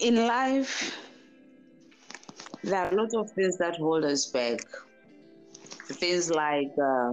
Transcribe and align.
in 0.00 0.26
life, 0.26 0.96
there 2.64 2.84
are 2.84 2.92
a 2.92 2.96
lot 2.96 3.14
of 3.14 3.30
things 3.32 3.58
that 3.58 3.76
hold 3.76 4.04
us 4.04 4.26
back. 4.26 4.60
Things 5.86 6.30
like 6.30 6.72
uh, 6.82 7.12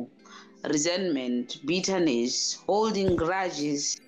resentment, 0.70 1.58
bitterness, 1.66 2.56
holding 2.66 3.16
grudges, 3.16 4.00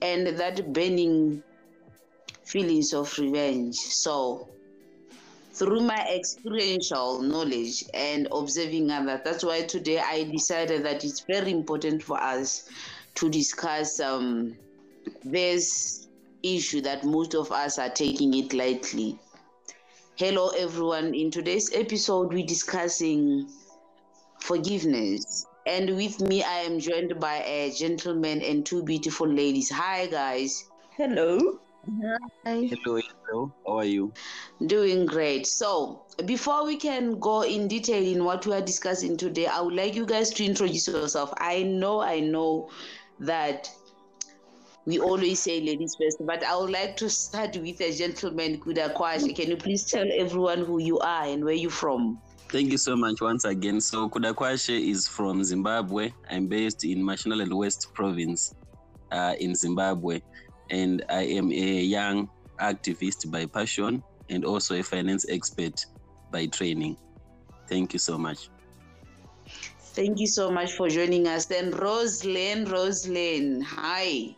and 0.00 0.26
that 0.26 0.72
burning 0.72 1.42
feelings 2.44 2.94
of 2.94 3.16
revenge. 3.18 3.74
So, 3.74 4.48
through 5.52 5.80
my 5.80 6.06
experiential 6.14 7.20
knowledge 7.20 7.84
and 7.92 8.28
observing 8.32 8.90
others, 8.90 9.20
that's 9.24 9.44
why 9.44 9.62
today 9.62 9.98
I 9.98 10.24
decided 10.24 10.84
that 10.84 11.04
it's 11.04 11.20
very 11.20 11.50
important 11.50 12.02
for 12.02 12.18
us 12.20 12.68
to 13.16 13.28
discuss 13.28 13.98
um, 14.00 14.56
this 15.24 16.07
issue 16.42 16.80
that 16.82 17.04
most 17.04 17.34
of 17.34 17.52
us 17.52 17.78
are 17.78 17.90
taking 17.90 18.34
it 18.34 18.52
lightly. 18.52 19.18
Hello, 20.16 20.48
everyone. 20.48 21.14
In 21.14 21.30
today's 21.30 21.72
episode, 21.74 22.32
we're 22.32 22.46
discussing 22.46 23.48
forgiveness. 24.40 25.46
And 25.66 25.96
with 25.96 26.20
me, 26.20 26.42
I 26.42 26.60
am 26.60 26.80
joined 26.80 27.20
by 27.20 27.36
a 27.44 27.70
gentleman 27.72 28.42
and 28.42 28.64
two 28.64 28.82
beautiful 28.82 29.28
ladies. 29.28 29.70
Hi, 29.70 30.06
guys. 30.06 30.64
Hello. 30.96 31.60
Hi. 32.44 32.68
Hello, 32.72 33.00
hello. 33.26 33.52
How 33.66 33.78
are 33.78 33.84
you? 33.84 34.12
Doing 34.66 35.06
great. 35.06 35.46
So, 35.46 36.02
before 36.26 36.66
we 36.66 36.76
can 36.76 37.18
go 37.18 37.42
in 37.42 37.68
detail 37.68 38.02
in 38.02 38.24
what 38.24 38.46
we 38.46 38.54
are 38.54 38.60
discussing 38.60 39.16
today, 39.16 39.46
I 39.46 39.60
would 39.60 39.74
like 39.74 39.94
you 39.94 40.04
guys 40.04 40.30
to 40.30 40.44
introduce 40.44 40.88
yourself. 40.88 41.32
I 41.38 41.62
know, 41.62 42.00
I 42.00 42.20
know 42.20 42.70
that 43.20 43.70
we 44.88 44.98
always 44.98 45.38
say 45.38 45.60
ladies 45.60 45.94
first, 46.00 46.16
but 46.24 46.42
I 46.42 46.56
would 46.56 46.70
like 46.70 46.96
to 46.96 47.10
start 47.10 47.54
with 47.58 47.78
a 47.82 47.92
gentleman, 47.92 48.58
Kudakwashe. 48.58 49.36
Can 49.36 49.50
you 49.50 49.56
please 49.58 49.84
tell 49.84 50.06
everyone 50.16 50.64
who 50.64 50.80
you 50.80 50.98
are 51.00 51.24
and 51.24 51.44
where 51.44 51.52
you're 51.52 51.70
from? 51.70 52.18
Thank 52.48 52.72
you 52.72 52.78
so 52.78 52.96
much 52.96 53.20
once 53.20 53.44
again. 53.44 53.82
So 53.82 54.08
Kudakwashe 54.08 54.88
is 54.90 55.06
from 55.06 55.44
Zimbabwe. 55.44 56.10
I'm 56.30 56.46
based 56.46 56.84
in 56.84 57.02
Mashonaland 57.02 57.52
West 57.52 57.92
Province 57.92 58.54
uh, 59.12 59.34
in 59.38 59.54
Zimbabwe, 59.54 60.22
and 60.70 61.04
I 61.10 61.24
am 61.24 61.52
a 61.52 61.82
young 61.82 62.30
activist 62.58 63.30
by 63.30 63.44
passion 63.44 64.02
and 64.30 64.42
also 64.42 64.74
a 64.74 64.82
finance 64.82 65.26
expert 65.28 65.84
by 66.32 66.46
training. 66.46 66.96
Thank 67.68 67.92
you 67.92 67.98
so 67.98 68.16
much. 68.16 68.48
Thank 69.92 70.18
you 70.18 70.26
so 70.26 70.50
much 70.50 70.72
for 70.72 70.88
joining 70.88 71.28
us. 71.28 71.44
Then 71.44 71.72
Rosalind, 71.72 72.70
Rosalind, 72.70 73.64
hi. 73.64 74.34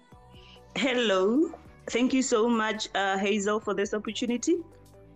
Hello. 0.76 1.50
Thank 1.88 2.12
you 2.12 2.22
so 2.22 2.48
much, 2.48 2.88
uh, 2.94 3.18
Hazel, 3.18 3.58
for 3.58 3.74
this 3.74 3.92
opportunity. 3.92 4.58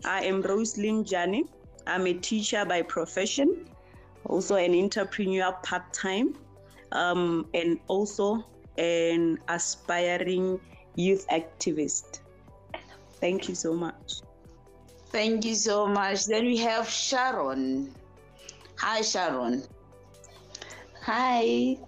I 0.04 0.24
am 0.24 0.42
Rosalind 0.42 1.10
Jani. 1.10 1.44
I'm 1.86 2.06
a 2.06 2.14
teacher 2.14 2.64
by 2.64 2.82
profession, 2.82 3.68
also 4.24 4.56
an 4.56 4.74
entrepreneur 4.74 5.52
part 5.62 5.92
time, 5.92 6.34
um, 6.92 7.46
and 7.54 7.78
also 7.86 8.44
an 8.78 9.38
aspiring 9.48 10.58
youth 10.96 11.26
activist. 11.28 12.20
Thank 13.20 13.48
you 13.48 13.54
so 13.54 13.72
much. 13.72 14.20
Thank 15.10 15.44
you 15.44 15.54
so 15.54 15.86
much. 15.86 16.26
Then 16.26 16.44
we 16.46 16.56
have 16.56 16.88
Sharon. 16.88 17.94
Hi, 18.78 19.00
Sharon. 19.02 19.62
Hi. 21.02 21.78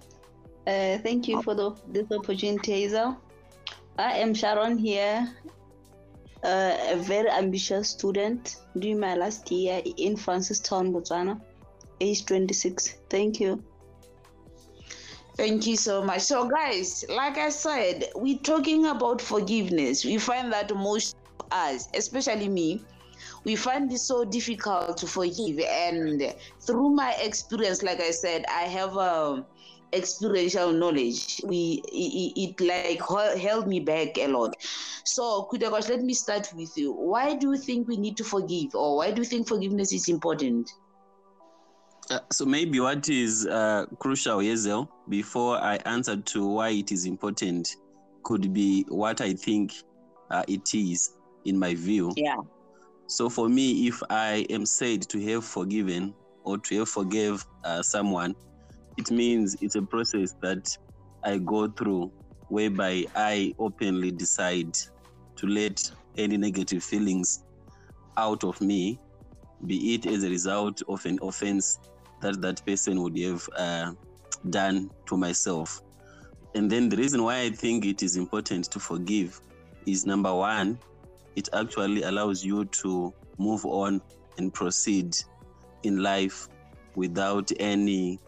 Uh, 0.66 0.98
thank 0.98 1.26
you 1.26 1.42
for 1.42 1.54
the, 1.54 1.72
this 1.88 2.06
opportunity, 2.12 2.72
Hazel. 2.72 3.16
I 3.98 4.18
am 4.18 4.34
Sharon 4.34 4.76
here, 4.76 5.26
uh, 6.44 6.76
a 6.90 6.96
very 6.96 7.30
ambitious 7.30 7.88
student 7.88 8.56
during 8.78 9.00
my 9.00 9.14
last 9.14 9.50
year 9.50 9.80
in 9.96 10.16
Francistown, 10.16 10.92
Botswana, 10.92 11.40
age 12.00 12.26
26. 12.26 12.98
Thank 13.08 13.40
you. 13.40 13.64
Thank 15.38 15.66
you 15.66 15.76
so 15.76 16.02
much. 16.02 16.22
So, 16.22 16.46
guys, 16.46 17.06
like 17.08 17.38
I 17.38 17.48
said, 17.48 18.10
we're 18.14 18.38
talking 18.38 18.86
about 18.86 19.22
forgiveness. 19.22 20.04
We 20.04 20.18
find 20.18 20.52
that 20.52 20.74
most 20.76 21.16
of 21.40 21.46
us, 21.50 21.88
especially 21.94 22.48
me, 22.48 22.82
we 23.44 23.56
find 23.56 23.90
it 23.90 23.98
so 23.98 24.24
difficult 24.24 24.98
to 24.98 25.06
forgive. 25.06 25.58
And 25.60 26.34
through 26.60 26.90
my 26.90 27.14
experience, 27.22 27.82
like 27.82 28.00
I 28.00 28.10
said, 28.10 28.44
I 28.50 28.62
have 28.62 28.96
a 28.96 29.00
um, 29.00 29.46
experiential 29.92 30.72
knowledge. 30.72 31.40
We 31.44 31.82
it, 31.86 32.60
it 32.60 32.60
like 32.60 33.38
held 33.40 33.66
me 33.68 33.80
back 33.80 34.18
a 34.18 34.28
lot. 34.28 34.54
So 35.04 35.48
Kudakwashe 35.52 35.88
let 35.88 36.02
me 36.02 36.14
start 36.14 36.48
with 36.54 36.76
you. 36.76 36.92
Why 36.92 37.34
do 37.34 37.52
you 37.52 37.58
think 37.58 37.88
we 37.88 37.96
need 37.96 38.16
to 38.16 38.24
forgive 38.24 38.74
or 38.74 38.96
why 38.96 39.12
do 39.12 39.22
you 39.22 39.26
think 39.26 39.48
forgiveness 39.48 39.92
is 39.92 40.08
important? 40.08 40.70
Uh, 42.10 42.20
so 42.32 42.44
maybe 42.44 42.78
what 42.78 43.08
is 43.08 43.46
uh, 43.46 43.84
crucial 43.98 44.38
Hazel, 44.38 44.88
before 45.08 45.56
i 45.56 45.74
answer 45.86 46.16
to 46.16 46.46
why 46.46 46.68
it 46.68 46.92
is 46.92 47.04
important 47.04 47.68
could 48.22 48.52
be 48.52 48.84
what 48.88 49.20
i 49.20 49.32
think 49.32 49.72
uh, 50.30 50.44
it 50.46 50.72
is 50.74 51.14
in 51.44 51.58
my 51.58 51.74
view. 51.74 52.12
Yeah. 52.16 52.36
So 53.08 53.28
for 53.28 53.48
me 53.48 53.86
if 53.88 54.02
i 54.10 54.46
am 54.50 54.66
said 54.66 55.02
to 55.08 55.20
have 55.32 55.44
forgiven 55.44 56.14
or 56.44 56.58
to 56.58 56.78
have 56.78 56.88
forgave 56.88 57.44
uh, 57.64 57.82
someone 57.82 58.34
it 58.96 59.10
means 59.10 59.56
it's 59.60 59.74
a 59.74 59.82
process 59.82 60.34
that 60.40 60.76
I 61.24 61.38
go 61.38 61.68
through 61.68 62.12
whereby 62.48 63.04
I 63.14 63.54
openly 63.58 64.10
decide 64.10 64.76
to 65.36 65.46
let 65.46 65.90
any 66.16 66.36
negative 66.36 66.82
feelings 66.82 67.44
out 68.16 68.44
of 68.44 68.60
me, 68.60 68.98
be 69.66 69.94
it 69.94 70.06
as 70.06 70.24
a 70.24 70.28
result 70.28 70.82
of 70.88 71.04
an 71.04 71.18
offense 71.22 71.78
that 72.20 72.40
that 72.40 72.64
person 72.64 73.02
would 73.02 73.18
have 73.18 73.48
uh, 73.56 73.92
done 74.50 74.90
to 75.06 75.16
myself. 75.16 75.82
And 76.54 76.70
then 76.70 76.88
the 76.88 76.96
reason 76.96 77.22
why 77.22 77.40
I 77.40 77.50
think 77.50 77.84
it 77.84 78.02
is 78.02 78.16
important 78.16 78.70
to 78.70 78.80
forgive 78.80 79.40
is 79.86 80.06
number 80.06 80.34
one, 80.34 80.78
it 81.34 81.48
actually 81.52 82.02
allows 82.02 82.44
you 82.44 82.64
to 82.64 83.12
move 83.38 83.66
on 83.66 84.00
and 84.38 84.52
proceed 84.54 85.14
in 85.82 86.02
life 86.02 86.48
without 86.94 87.52
any 87.60 88.18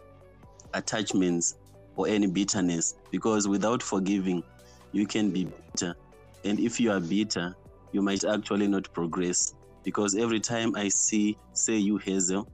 attachments 0.73 1.55
or 1.95 2.07
any 2.07 2.27
bitterness 2.27 2.95
because 3.11 3.47
without 3.47 3.83
forgiving 3.83 4.43
you 4.91 5.05
can 5.05 5.29
be 5.29 5.45
bitter. 5.45 5.95
And 6.43 6.59
if 6.59 6.79
you 6.79 6.91
are 6.91 6.99
bitter 6.99 7.55
you 7.91 8.01
might 8.01 8.23
actually 8.23 8.67
not 8.67 8.91
progress. 8.93 9.55
Because 9.83 10.15
every 10.15 10.39
time 10.39 10.75
i 10.75 10.87
see 10.89 11.37
say 11.53 11.75
you 11.75 11.97
hazel 11.97 12.47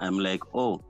i'm 0.00 0.18
like 0.18 0.40
oh 0.54 0.82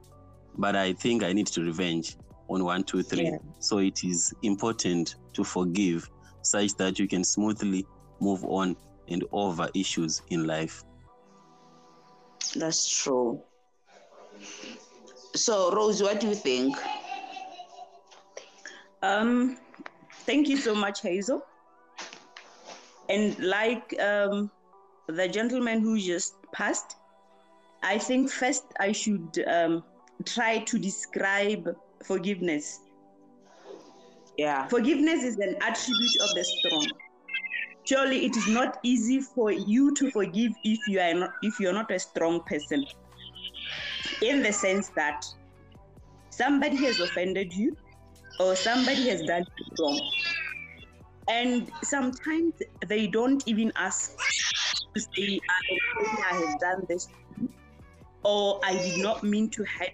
but 0.57 0.77
i 0.77 0.93
think 0.93 1.23
i 1.23 1.33
need 1.33 1.49
to 1.49 1.63
revenge 1.63 2.17
on 2.49 2.65
one 2.65 2.85
two 2.85 3.03
three. 3.03 3.25
Yeah. 3.25 3.39
so 3.59 3.79
it 3.79 4.03
is 4.05 4.33
important 4.43 5.17
to 5.35 5.45
forgive 5.45 6.09
such 6.43 6.75
that 6.77 6.99
you 6.99 7.07
can 7.07 7.25
smoothly 7.25 7.87
move 8.21 8.45
on 8.45 8.77
and 9.09 9.25
over 9.33 9.69
issues 9.75 10.23
in 10.31 10.47
life. 10.47 10.85
That's 12.55 12.89
true 12.89 13.43
so, 15.35 15.73
Rose, 15.73 16.03
what 16.03 16.21
do 16.21 16.29
you 16.29 16.35
think? 16.35 16.77
Um, 19.03 19.59
thank 20.27 20.49
you 20.49 20.57
so 20.57 20.75
much, 20.75 21.01
Hazel. 21.01 21.43
And 23.09 23.39
like 23.39 23.99
um, 24.01 24.51
the 25.09 25.29
gentleman 25.29 25.81
who 25.81 25.99
just 25.99 26.35
passed, 26.53 26.97
I 27.83 27.99
think 27.99 28.31
first 28.31 28.65
I 28.79 28.93
should 28.93 29.45
um, 29.47 29.83
try 30.25 30.59
to 30.59 30.79
describe 30.79 31.75
forgiveness. 32.05 32.81
Yeah. 34.37 34.69
Forgiveness 34.69 35.25
is 35.25 35.37
an 35.37 35.57
attribute 35.61 36.21
of 36.23 36.35
the 36.35 36.45
strong. 36.45 36.87
Surely 37.85 38.27
it 38.27 38.37
is 38.37 38.47
not 38.47 38.79
easy 38.83 39.21
for 39.21 39.51
you 39.51 39.95
to 39.95 40.11
forgive 40.11 40.53
if 40.65 40.79
you 40.87 41.01
are 41.01 41.15
not 41.15 41.33
if 41.43 41.59
you're 41.59 41.73
not 41.73 41.91
a 41.91 41.99
strong 41.99 42.41
person 42.45 42.85
in 44.23 44.43
the 44.43 44.53
sense 44.53 44.89
that 44.91 45.25
somebody 46.31 46.77
has 46.77 47.01
offended 47.01 47.53
you 47.53 47.77
or 48.39 48.57
somebody 48.57 49.09
has 49.09 49.23
done 49.23 49.45
you 49.59 49.85
wrong. 49.85 50.01
And 51.29 51.71
sometimes 51.83 52.55
they 52.87 53.07
don't 53.07 53.43
even 53.47 53.73
ask 53.77 54.17
to 54.95 55.01
say, 55.01 55.39
I 56.31 56.35
have 56.35 56.61
done 56.61 56.87
this, 56.89 57.09
or 58.25 58.61
I 58.65 58.73
did 58.75 58.99
not 58.99 59.23
mean 59.23 59.49
to 59.51 59.65
hurt, 59.65 59.91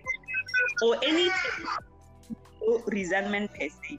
or 0.83 0.97
anything, 1.05 1.67
or 2.61 2.83
resentment 2.87 3.51
per 3.53 3.69
se. 3.69 3.99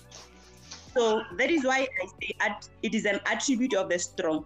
So 0.96 1.22
that 1.38 1.52
is 1.52 1.64
why 1.64 1.88
I 2.02 2.08
say 2.20 2.58
it 2.82 2.96
is 2.96 3.06
an 3.06 3.20
attribute 3.28 3.76
of 3.76 3.90
the 3.90 4.00
strong 4.00 4.46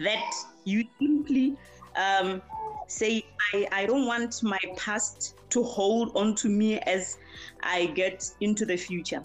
that 0.00 0.32
you 0.64 0.84
simply 1.00 1.56
um, 1.94 2.42
say 2.86 3.24
I, 3.52 3.66
I 3.72 3.86
don't 3.86 4.06
want 4.06 4.42
my 4.42 4.60
past 4.76 5.36
to 5.50 5.62
hold 5.62 6.16
on 6.16 6.34
to 6.36 6.48
me 6.48 6.78
as 6.80 7.18
I 7.62 7.86
get 7.86 8.30
into 8.40 8.64
the 8.64 8.76
future. 8.76 9.24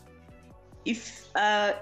If 0.86 1.28
uh, 1.36 1.74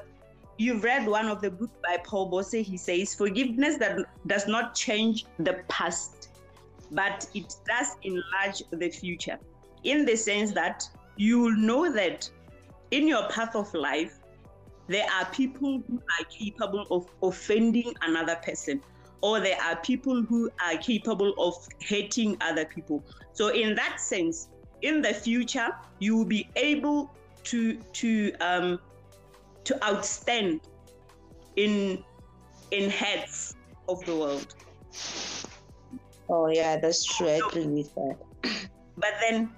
you've 0.58 0.84
read 0.84 1.06
one 1.06 1.28
of 1.28 1.42
the 1.42 1.52
book 1.52 1.70
by 1.84 1.98
Paul 2.04 2.32
Boese, 2.32 2.64
he 2.64 2.78
says 2.78 3.14
forgiveness 3.14 3.78
that 3.78 4.00
does 4.28 4.48
not 4.48 4.76
change 4.76 5.26
the 5.40 5.64
past, 5.68 6.30
but 6.92 7.28
it 7.34 7.56
does 7.68 7.96
enlarge 8.04 8.64
the 8.72 8.90
future. 8.90 9.38
In 9.84 10.06
the 10.06 10.16
sense 10.16 10.52
that 10.54 10.88
you 11.18 11.56
know 11.56 11.92
that 11.92 12.30
in 12.92 13.08
your 13.08 13.28
path 13.30 13.56
of 13.56 13.74
life, 13.74 14.20
there 14.88 15.08
are 15.12 15.26
people 15.26 15.82
who 15.88 15.98
are 16.20 16.26
capable 16.26 16.86
of 16.92 17.08
offending 17.24 17.94
another 18.02 18.36
person, 18.44 18.82
or 19.22 19.40
there 19.40 19.60
are 19.62 19.76
people 19.78 20.22
who 20.22 20.50
are 20.64 20.78
capable 20.78 21.34
of 21.38 21.56
hating 21.80 22.38
other 22.42 22.66
people. 22.66 23.04
So, 23.34 23.50
in 23.50 23.76
that 23.76 24.00
sense, 24.00 24.50
in 24.82 25.02
the 25.02 25.14
future, 25.14 25.70
you 26.00 26.16
will 26.16 26.26
be 26.26 26.50
able 26.56 27.12
to 27.46 27.78
to 27.78 28.34
um, 28.42 28.80
to 29.64 29.74
outstand 29.76 30.62
in 31.56 32.04
in 32.72 32.90
heads 32.90 33.56
of 33.88 34.04
the 34.06 34.16
world. 34.16 34.54
Oh 36.30 36.48
yeah, 36.48 36.78
that's 36.78 37.04
true. 37.04 37.28
I 37.28 37.40
agree 37.48 37.68
with 37.68 37.94
that. 37.96 38.18
But 38.98 39.14
then 39.20 39.52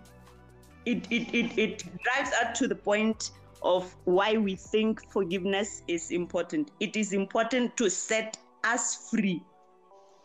it 0.86 1.06
it, 1.12 1.34
it, 1.34 1.58
it 1.58 1.84
drives 2.04 2.32
us 2.42 2.58
to 2.60 2.68
the 2.68 2.76
point 2.76 3.32
of 3.62 3.94
why 4.06 4.38
we 4.38 4.56
think 4.56 5.02
forgiveness 5.12 5.84
is 5.88 6.12
important. 6.12 6.72
It 6.80 6.96
is 6.96 7.14
important 7.14 7.76
to 7.78 7.90
set 7.90 8.38
us 8.68 9.10
free, 9.10 9.44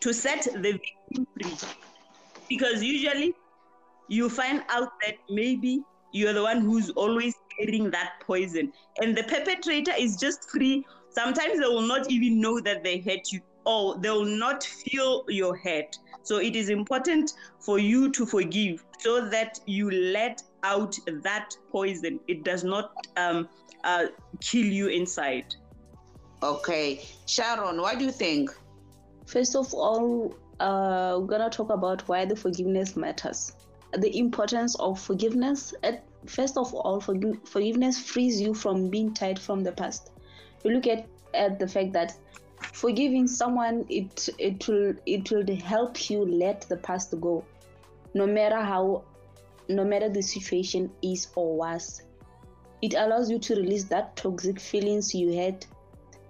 to 0.01 0.13
set 0.13 0.45
the 0.55 0.73
victim 0.73 1.27
free. 1.35 1.57
Because 2.49 2.83
usually 2.83 3.35
you 4.09 4.29
find 4.29 4.63
out 4.69 4.89
that 5.05 5.17
maybe 5.31 5.83
you're 6.13 6.33
the 6.33 6.43
one 6.43 6.61
who's 6.61 6.91
always 6.91 7.35
carrying 7.59 7.91
that 7.91 8.13
poison. 8.27 8.73
And 9.01 9.17
the 9.17 9.23
perpetrator 9.23 9.93
is 9.99 10.17
just 10.17 10.51
free. 10.51 10.85
Sometimes 11.11 11.61
they 11.61 11.67
will 11.67 11.87
not 11.87 12.11
even 12.11 12.41
know 12.41 12.61
that 12.61 12.83
they 12.83 12.99
hurt 12.99 13.33
you 13.33 13.41
or 13.65 13.99
they 13.99 14.11
will 14.11 14.25
not 14.25 14.65
feel 14.65 15.25
your 15.29 15.57
hurt. 15.57 15.97
So 16.23 16.39
it 16.39 16.57
is 16.57 16.69
important 16.69 17.33
for 17.61 17.79
you 17.79 18.11
to 18.13 18.27
forgive 18.27 18.85
so 18.99 19.29
that 19.29 19.61
you 19.67 19.91
let 19.91 20.43
out 20.63 20.97
that 21.23 21.51
poison. 21.71 22.21
It 22.29 22.45
does 22.45 22.65
not 22.65 22.93
um, 23.17 23.49
uh, 23.85 24.07
kill 24.41 24.65
you 24.67 24.89
inside. 24.89 25.55
Okay. 26.43 27.01
Sharon, 27.27 27.81
what 27.81 27.99
do 27.99 28.05
you 28.05 28.11
think? 28.11 28.51
First 29.27 29.55
of 29.55 29.73
all, 29.73 30.35
uh, 30.59 31.19
we're 31.21 31.27
gonna 31.27 31.51
talk 31.51 31.71
about 31.71 32.07
why 32.09 32.25
the 32.25 32.35
forgiveness 32.35 32.97
matters. 32.97 33.53
The 33.93 34.17
importance 34.19 34.75
of 34.77 34.99
forgiveness. 34.99 35.73
At, 35.83 36.05
first 36.27 36.57
of 36.57 36.75
all, 36.75 37.01
forg- 37.01 37.47
forgiveness 37.47 37.99
frees 37.99 38.41
you 38.41 38.55
from 38.55 38.91
being 38.91 39.15
tied 39.15 39.39
from 39.39 39.63
the 39.63 39.73
past. 39.73 40.11
You 40.65 40.73
look 40.73 40.87
at, 40.87 41.07
at 41.35 41.59
the 41.59 41.69
fact 41.69 41.93
that 41.93 42.17
forgiving 42.73 43.27
someone 43.27 43.85
it 43.89 44.29
it 44.39 44.67
will 44.69 44.95
it 45.05 45.31
will 45.31 45.45
help 45.57 46.09
you 46.11 46.25
let 46.25 46.63
the 46.69 46.77
past 46.77 47.13
go 47.21 47.45
no 48.15 48.25
matter 48.25 48.61
how 48.61 49.03
no 49.69 49.85
matter 49.85 50.09
the 50.09 50.23
situation 50.23 50.91
is 51.03 51.29
or 51.35 51.57
was 51.57 52.03
it 52.81 52.95
allows 52.95 53.31
you 53.31 53.39
to 53.39 53.57
release 53.57 53.85
that 53.85 54.15
toxic 54.15 54.61
feelings 54.61 55.13
you 55.13 55.33
had 55.33 55.67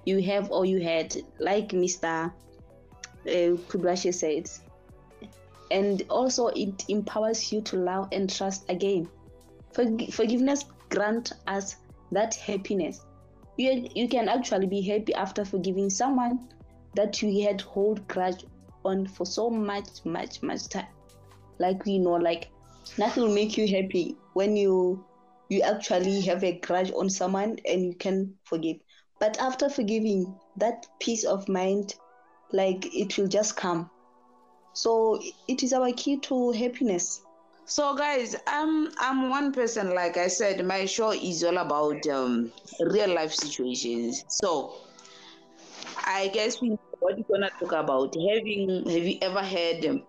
you 0.04 0.20
have 0.22 0.50
or 0.50 0.64
you 0.64 0.80
had 0.80 1.14
like 1.38 1.70
mr 1.70 2.32
uh, 3.28 4.12
said. 4.12 4.50
And 5.70 6.02
also 6.10 6.48
it 6.48 6.84
empowers 6.88 7.52
you 7.52 7.62
to 7.62 7.76
love 7.76 8.08
and 8.12 8.28
trust 8.28 8.68
again. 8.68 9.08
Forg- 9.74 10.12
forgiveness 10.12 10.64
grant 10.90 11.32
us 11.46 11.76
that 12.10 12.34
happiness. 12.34 13.00
You, 13.56 13.88
you 13.94 14.08
can 14.08 14.28
actually 14.28 14.66
be 14.66 14.82
happy 14.82 15.14
after 15.14 15.44
forgiving 15.44 15.88
someone 15.88 16.48
that 16.94 17.22
you 17.22 17.46
had 17.46 17.60
hold 17.62 18.06
grudge 18.08 18.44
on 18.84 19.06
for 19.06 19.24
so 19.24 19.48
much 19.48 20.04
much 20.04 20.42
much 20.42 20.68
time. 20.68 20.86
Like 21.58 21.84
we 21.86 21.98
know 21.98 22.14
like 22.14 22.50
nothing 22.98 23.22
will 23.22 23.34
make 23.34 23.56
you 23.56 23.66
happy 23.66 24.16
when 24.34 24.56
you 24.56 25.04
you 25.48 25.62
actually 25.62 26.20
have 26.22 26.44
a 26.44 26.58
grudge 26.58 26.92
on 26.92 27.08
someone 27.08 27.58
and 27.66 27.84
you 27.84 27.94
can 27.94 28.34
forgive 28.44 28.76
but 29.22 29.38
after 29.38 29.68
forgiving 29.68 30.34
that 30.56 30.84
peace 31.00 31.24
of 31.24 31.48
mind 31.48 31.94
like 32.52 32.84
it 32.92 33.16
will 33.16 33.28
just 33.28 33.56
come 33.56 33.88
so 34.74 35.20
it 35.48 35.62
is 35.62 35.72
our 35.72 35.92
key 35.92 36.18
to 36.18 36.50
happiness 36.52 37.22
So, 37.64 37.94
guys, 37.96 38.34
I'm 38.46 38.90
I'm 38.98 39.30
one 39.30 39.52
person. 39.52 39.94
Like 39.94 40.16
I 40.16 40.28
said, 40.28 40.66
my 40.66 40.84
show 40.84 41.12
is 41.12 41.44
all 41.44 41.58
about 41.58 42.06
um, 42.08 42.52
real 42.80 43.14
life 43.14 43.32
situations. 43.32 44.24
So, 44.28 44.74
I 46.04 46.28
guess 46.34 46.60
we 46.60 46.76
what 46.98 47.16
we're 47.16 47.24
gonna 47.38 47.50
talk 47.60 47.72
about. 47.72 48.14
Having 48.14 48.88
have 48.90 49.06
you 49.06 49.18
ever 49.22 49.42
had 49.42 49.86
um, 49.86 50.02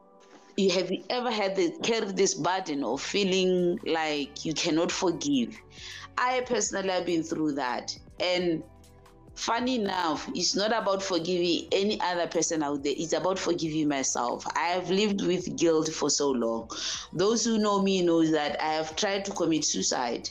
you 0.58 0.72
have 0.72 0.92
you 0.92 1.04
ever 1.10 1.32
had 1.32 1.56
the 1.56 1.72
carry 1.84 2.12
this 2.12 2.34
burden 2.36 2.84
of 2.84 3.02
feeling 3.02 3.80
like 3.86 4.46
you 4.46 4.54
cannot 4.54 4.92
forgive? 4.92 5.56
I 6.18 6.42
personally 6.42 6.90
have 6.90 7.06
been 7.06 7.24
through 7.24 7.54
that, 7.54 7.96
and 8.20 8.64
funny 9.36 9.76
enough, 9.76 10.30
it's 10.36 10.56
not 10.56 10.72
about 10.72 11.02
forgiving 11.02 11.68
any 11.72 12.00
other 12.02 12.28
person 12.28 12.64
out 12.64 12.84
there. 12.84 12.94
It's 12.96 13.14
about 13.14 13.40
forgiving 13.40 13.88
myself. 13.88 14.46
I 14.56 14.68
have 14.68 14.90
lived 14.90 15.22
with 15.26 15.58
guilt 15.58 15.90
for 15.90 16.10
so 16.10 16.32
long. 16.32 16.70
Those 17.12 17.44
who 17.46 17.58
know 17.58 17.82
me 17.82 18.02
know 18.02 18.26
that 18.26 18.62
I 18.62 18.74
have 18.74 18.96
tried 18.96 19.26
to 19.26 19.32
commit 19.32 19.66
suicide. 19.66 20.30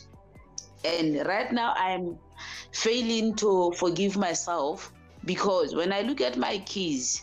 And 0.84 1.24
right 1.26 1.52
now 1.52 1.74
I'm 1.76 2.18
failing 2.72 3.34
to 3.36 3.72
forgive 3.76 4.16
myself 4.16 4.92
because 5.24 5.74
when 5.74 5.92
I 5.92 6.02
look 6.02 6.20
at 6.20 6.36
my 6.36 6.58
kids, 6.58 7.22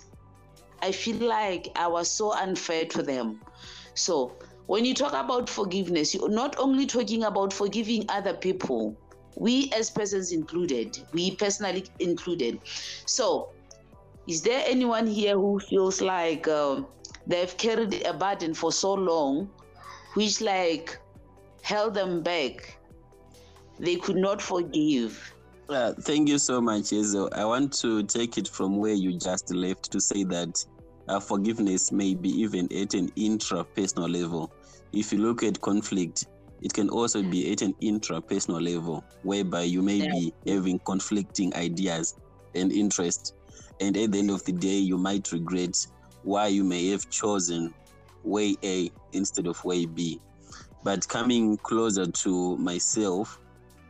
I 0.82 0.92
feel 0.92 1.18
like 1.18 1.70
I 1.76 1.88
was 1.88 2.10
so 2.10 2.34
unfair 2.34 2.86
to 2.86 3.04
them. 3.04 3.42
So 3.96 4.38
when 4.68 4.86
you 4.86 4.94
talk 4.94 5.14
about 5.14 5.50
forgiveness, 5.50 6.14
you're 6.14 6.30
not 6.30 6.58
only 6.58 6.86
talking 6.86 7.24
about 7.24 7.52
forgiving 7.52 8.06
other 8.08 8.34
people, 8.34 8.96
we 9.40 9.72
as 9.76 9.90
persons 9.90 10.32
included, 10.32 11.00
we 11.14 11.36
personally 11.36 11.86
included. 12.00 12.60
So, 13.06 13.50
is 14.28 14.42
there 14.44 14.64
anyone 14.68 15.08
here 15.08 15.36
who 15.36 15.60
feels 15.60 16.02
like 16.02 16.48
um, 16.48 16.88
they've 17.26 17.56
carried 17.58 18.06
a 18.06 18.14
burden 18.14 18.54
for 18.54 18.72
so 18.72 18.94
long, 18.94 19.50
which 20.14 20.42
like 20.42 21.00
held 21.64 21.94
them 21.96 22.22
back? 22.22 22.78
They 23.80 23.96
could 23.96 24.18
not 24.18 24.42
forgive. 24.42 25.34
Uh, 25.70 25.94
thank 26.02 26.28
you 26.28 26.38
so 26.38 26.60
much, 26.60 26.86
Ezo. 26.92 27.32
I 27.34 27.46
want 27.46 27.72
to 27.80 28.04
take 28.04 28.38
it 28.38 28.48
from 28.48 28.78
where 28.78 28.94
you 28.94 29.18
just 29.18 29.54
left 29.54 29.90
to 29.92 30.02
say 30.02 30.24
that 30.26 30.66
uh, 31.08 31.20
forgiveness 31.20 31.92
may 31.92 32.14
be 32.14 32.30
even 32.30 32.66
at 32.74 32.94
an 32.94 33.10
intrapersonal 33.12 34.12
level. 34.12 34.52
If 34.92 35.14
you 35.14 35.20
look 35.20 35.44
at 35.44 35.62
conflict, 35.62 36.26
it 36.62 36.74
can 36.74 36.90
also 36.90 37.24
be 37.24 37.52
at 37.52 37.62
an 37.62 37.74
intrapersonal 37.82 38.62
level, 38.62 39.04
whereby 39.24 39.64
you 39.64 39.82
may 39.82 39.98
Yeah. 39.98 40.12
be 40.12 40.34
having 40.48 40.80
conflicting 40.80 41.54
ideas 41.56 42.16
and 42.56 42.72
interests. 42.72 43.34
And 43.80 43.96
at 43.96 44.12
the 44.12 44.20
end 44.20 44.30
of 44.32 44.44
the 44.44 44.52
day, 44.52 44.78
you 44.78 44.98
might 44.98 45.32
regret 45.32 45.76
why 46.24 46.48
you 46.48 46.64
may 46.64 46.90
have 46.90 47.10
chosen 47.10 47.74
way 48.24 48.58
A 48.64 48.92
instead 49.14 49.48
of 49.48 49.64
way 49.64 49.86
B. 49.86 50.20
But 50.84 51.08
coming 51.08 51.58
closer 51.58 52.06
to 52.06 52.58
myself, 52.58 53.40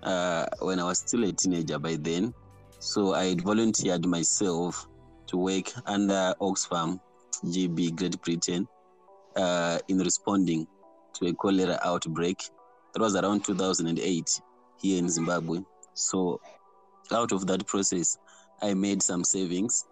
uh, 0.04 0.46
when 0.60 0.80
I 0.80 0.84
was 0.84 1.00
still 1.00 1.24
a 1.24 1.32
teenager 1.32 1.80
by 1.80 1.96
then, 1.96 2.34
so 2.80 3.14
I 3.14 3.26
had 3.26 3.42
volunteered 3.42 4.06
myself 4.06 4.88
to 5.28 5.38
work 5.38 5.72
under 5.86 6.34
Oxfam 6.40 7.00
GB 7.46 7.96
Great 7.96 8.22
Britain 8.22 8.68
uh, 9.36 9.80
in 9.88 10.00
responding 10.00 10.68
to 11.16 11.28
a 11.28 11.34
cholera 11.34 11.80
outbreak. 11.84 12.42
That 12.94 13.02
was 13.02 13.16
around 13.16 13.46
2008 13.46 14.42
here 14.82 14.98
in 14.98 15.10
Zimbabwe. 15.10 15.60
So, 15.94 16.40
out 17.12 17.32
of 17.32 17.46
that 17.48 17.66
process, 17.68 18.18
I 18.62 18.74
made 18.74 19.02
some 19.02 19.24
savings 19.24 19.86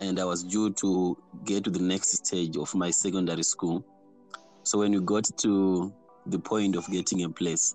and 0.00 0.20
I 0.20 0.24
was 0.24 0.44
due 0.44 0.70
to 0.74 1.16
get 1.44 1.64
to 1.64 1.70
the 1.70 1.82
next 1.82 2.26
stage 2.26 2.56
of 2.56 2.74
my 2.74 2.90
secondary 2.90 3.42
school. 3.42 3.84
So, 4.62 4.78
when 4.78 4.92
we 4.92 5.00
got 5.00 5.24
to 5.38 5.92
the 6.26 6.38
point 6.38 6.76
of 6.76 6.86
getting 6.90 7.24
a 7.24 7.30
place, 7.30 7.74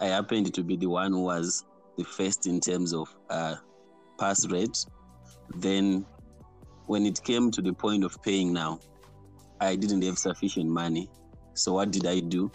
I 0.00 0.06
happened 0.06 0.52
to 0.54 0.62
be 0.62 0.76
the 0.76 0.88
one 0.88 1.12
who 1.12 1.22
was 1.22 1.64
the 1.96 2.04
first 2.04 2.46
in 2.46 2.60
terms 2.60 2.92
of 2.92 3.14
uh, 3.30 3.56
pass 4.18 4.46
rate. 4.48 4.84
Then, 5.56 6.04
when 6.86 7.06
it 7.06 7.22
came 7.22 7.50
to 7.52 7.62
the 7.62 7.72
point 7.72 8.04
of 8.04 8.20
paying 8.22 8.52
now, 8.52 8.80
I 9.60 9.76
didn't 9.76 10.02
have 10.02 10.18
sufficient 10.18 10.68
money. 10.68 11.08
So 11.54 11.74
what 11.74 11.90
did 11.90 12.06
I 12.06 12.20
do? 12.20 12.50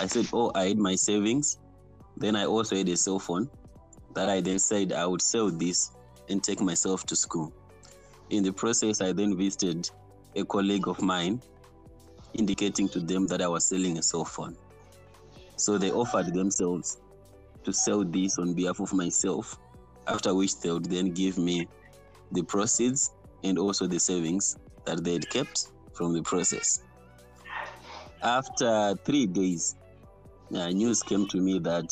I 0.00 0.06
said, 0.06 0.28
Oh, 0.32 0.52
I 0.54 0.68
had 0.68 0.78
my 0.78 0.94
savings. 0.94 1.58
Then 2.16 2.36
I 2.36 2.46
also 2.46 2.76
had 2.76 2.88
a 2.88 2.96
cell 2.96 3.18
phone 3.18 3.50
that 4.14 4.28
I 4.28 4.40
then 4.40 4.58
said 4.58 4.92
I 4.92 5.06
would 5.06 5.22
sell 5.22 5.50
this 5.50 5.92
and 6.28 6.42
take 6.42 6.60
myself 6.60 7.06
to 7.06 7.16
school. 7.16 7.52
In 8.30 8.42
the 8.42 8.52
process, 8.52 9.00
I 9.00 9.12
then 9.12 9.36
visited 9.36 9.90
a 10.36 10.44
colleague 10.44 10.88
of 10.88 11.00
mine, 11.00 11.42
indicating 12.34 12.88
to 12.90 13.00
them 13.00 13.26
that 13.28 13.42
I 13.42 13.48
was 13.48 13.66
selling 13.66 13.98
a 13.98 14.02
cell 14.02 14.24
phone. 14.24 14.56
So 15.56 15.78
they 15.78 15.90
offered 15.90 16.34
themselves 16.34 16.98
to 17.64 17.72
sell 17.72 18.04
this 18.04 18.38
on 18.38 18.54
behalf 18.54 18.80
of 18.80 18.92
myself 18.92 19.58
After 20.08 20.34
which 20.34 20.60
they 20.60 20.70
would 20.72 20.86
then 20.86 21.12
give 21.12 21.36
me 21.38 21.68
the 22.32 22.42
proceeds 22.42 23.10
and 23.44 23.58
also 23.58 23.86
the 23.86 24.00
savings 24.00 24.56
that 24.86 25.04
they 25.04 25.12
had 25.12 25.28
kept 25.28 25.68
from 25.92 26.14
the 26.14 26.22
process. 26.22 26.80
After 28.22 28.94
three 29.04 29.26
days, 29.26 29.76
uh, 30.54 30.68
news 30.68 31.02
came 31.02 31.26
to 31.28 31.38
me 31.38 31.58
that 31.60 31.86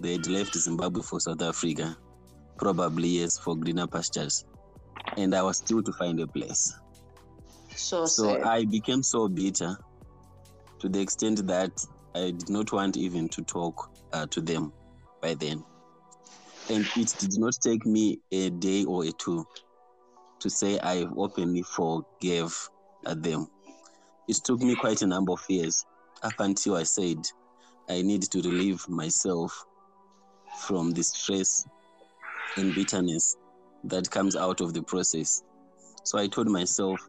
they 0.00 0.12
had 0.12 0.26
left 0.26 0.54
Zimbabwe 0.54 1.02
for 1.02 1.20
South 1.20 1.42
Africa, 1.42 1.96
probably 2.56 3.08
yes 3.08 3.38
for 3.38 3.56
greener 3.56 3.86
pastures, 3.86 4.44
and 5.16 5.34
I 5.34 5.42
was 5.42 5.58
still 5.58 5.82
to 5.82 5.92
find 5.92 6.20
a 6.20 6.26
place. 6.26 6.78
So, 7.74 8.06
So 8.06 8.34
sad. 8.34 8.42
I 8.42 8.64
became 8.64 9.02
so 9.02 9.28
bitter 9.28 9.76
to 10.80 10.88
the 10.88 11.00
extent 11.00 11.46
that 11.46 11.72
I 12.14 12.30
did 12.30 12.48
not 12.50 12.72
want 12.72 12.96
even 12.96 13.28
to 13.30 13.42
talk 13.42 13.90
uh, 14.12 14.26
to 14.26 14.40
them 14.40 14.72
by 15.20 15.34
then. 15.34 15.64
And 16.70 16.84
it 16.96 17.14
did 17.18 17.38
not 17.38 17.54
take 17.62 17.86
me 17.86 18.20
a 18.30 18.50
day 18.50 18.84
or 18.84 19.04
a 19.04 19.12
two 19.12 19.44
to 20.40 20.50
say 20.50 20.78
I 20.80 21.06
openly 21.16 21.62
forgave 21.62 22.54
uh, 23.06 23.14
them. 23.14 23.48
It 24.28 24.36
took 24.44 24.60
me 24.60 24.76
quite 24.76 25.02
a 25.02 25.06
number 25.06 25.32
of 25.32 25.40
years 25.48 25.84
up 26.22 26.34
until 26.38 26.76
I 26.76 26.82
said 26.82 27.18
I 27.90 28.02
need 28.02 28.22
to 28.22 28.42
relieve 28.42 28.86
myself 28.88 29.64
from 30.66 30.92
the 30.92 31.02
stress 31.02 31.66
and 32.56 32.74
bitterness 32.74 33.36
that 33.84 34.10
comes 34.10 34.36
out 34.36 34.60
of 34.60 34.74
the 34.74 34.82
process. 34.82 35.42
So 36.04 36.18
I 36.18 36.26
told 36.26 36.48
myself, 36.48 37.00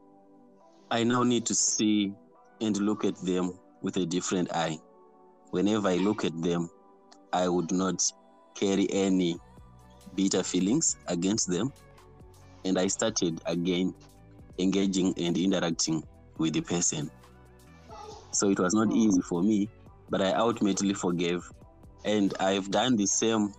I 0.92 1.04
now 1.04 1.24
need 1.24 1.46
to 1.48 1.56
see 1.56 2.14
and 2.62 2.78
look 2.78 3.06
at 3.06 3.16
them 3.18 3.54
with 3.82 3.98
a 3.98 4.06
different 4.06 4.54
eye. 4.56 4.78
Whenever 5.52 5.90
I 5.90 5.96
look 5.96 6.24
at 6.24 6.42
them, 6.42 6.70
I 7.34 7.48
would 7.48 7.72
not 7.72 8.02
carry 8.56 8.88
any 8.92 9.38
bitter 10.16 10.44
feelings 10.44 10.98
against 11.08 11.50
them. 11.50 11.72
And 12.66 12.78
I 12.78 12.88
started 12.88 13.42
again 13.46 13.94
engaging 14.60 15.14
and 15.18 15.38
interacting 15.38 16.04
with 16.38 16.54
the 16.54 16.62
person. 16.62 17.10
So 18.32 18.50
it 18.50 18.60
was 18.60 18.74
not 18.74 18.92
easy 18.94 19.22
for 19.22 19.42
me, 19.42 19.70
but 20.10 20.22
I 20.22 20.32
ultimately 20.34 20.94
forgave. 20.94 21.44
And 22.06 22.34
I've 22.40 22.72
done 22.72 22.96
the 22.96 23.06
same, 23.06 23.54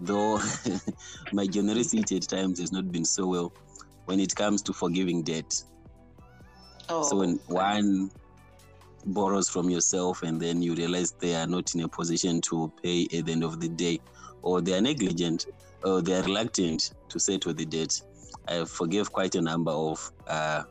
though 0.00 0.40
my 1.32 1.46
generosity 1.46 2.16
at 2.16 2.28
times 2.28 2.60
has 2.60 2.72
not 2.72 2.90
been 2.92 3.04
so 3.04 3.26
well 3.26 3.52
when 4.04 4.20
it 4.20 4.34
comes 4.34 4.62
to 4.62 4.72
forgiving 4.72 5.22
debt. 5.22 5.62
oh, 6.88 7.02
So 7.02 7.16
when 7.16 7.38
one 7.46 8.10
borrows 9.06 9.48
from 9.48 9.70
yourself 9.70 10.22
and 10.22 10.40
then 10.40 10.62
you 10.62 10.74
realize 10.74 11.12
they 11.12 11.34
are 11.34 11.46
not 11.46 11.74
in 11.74 11.82
a 11.82 11.88
position 11.88 12.40
to 12.42 12.70
pay 12.82 13.04
at 13.04 13.26
the 13.26 13.32
end 13.32 13.44
of 13.44 13.60
the 13.60 13.68
day, 13.68 14.00
or 14.42 14.60
they 14.60 14.74
are 14.74 14.80
negligent, 14.80 15.46
or 15.84 16.02
they 16.02 16.14
are 16.14 16.22
reluctant 16.22 16.92
to 17.08 17.18
settle 17.18 17.54
the 17.54 17.64
debt, 17.64 18.00
I 18.48 18.64
forgave 18.64 19.12
quite 19.12 19.34
a 19.34 19.40
number 19.40 19.70
of 19.70 20.12
uh, 20.26 20.64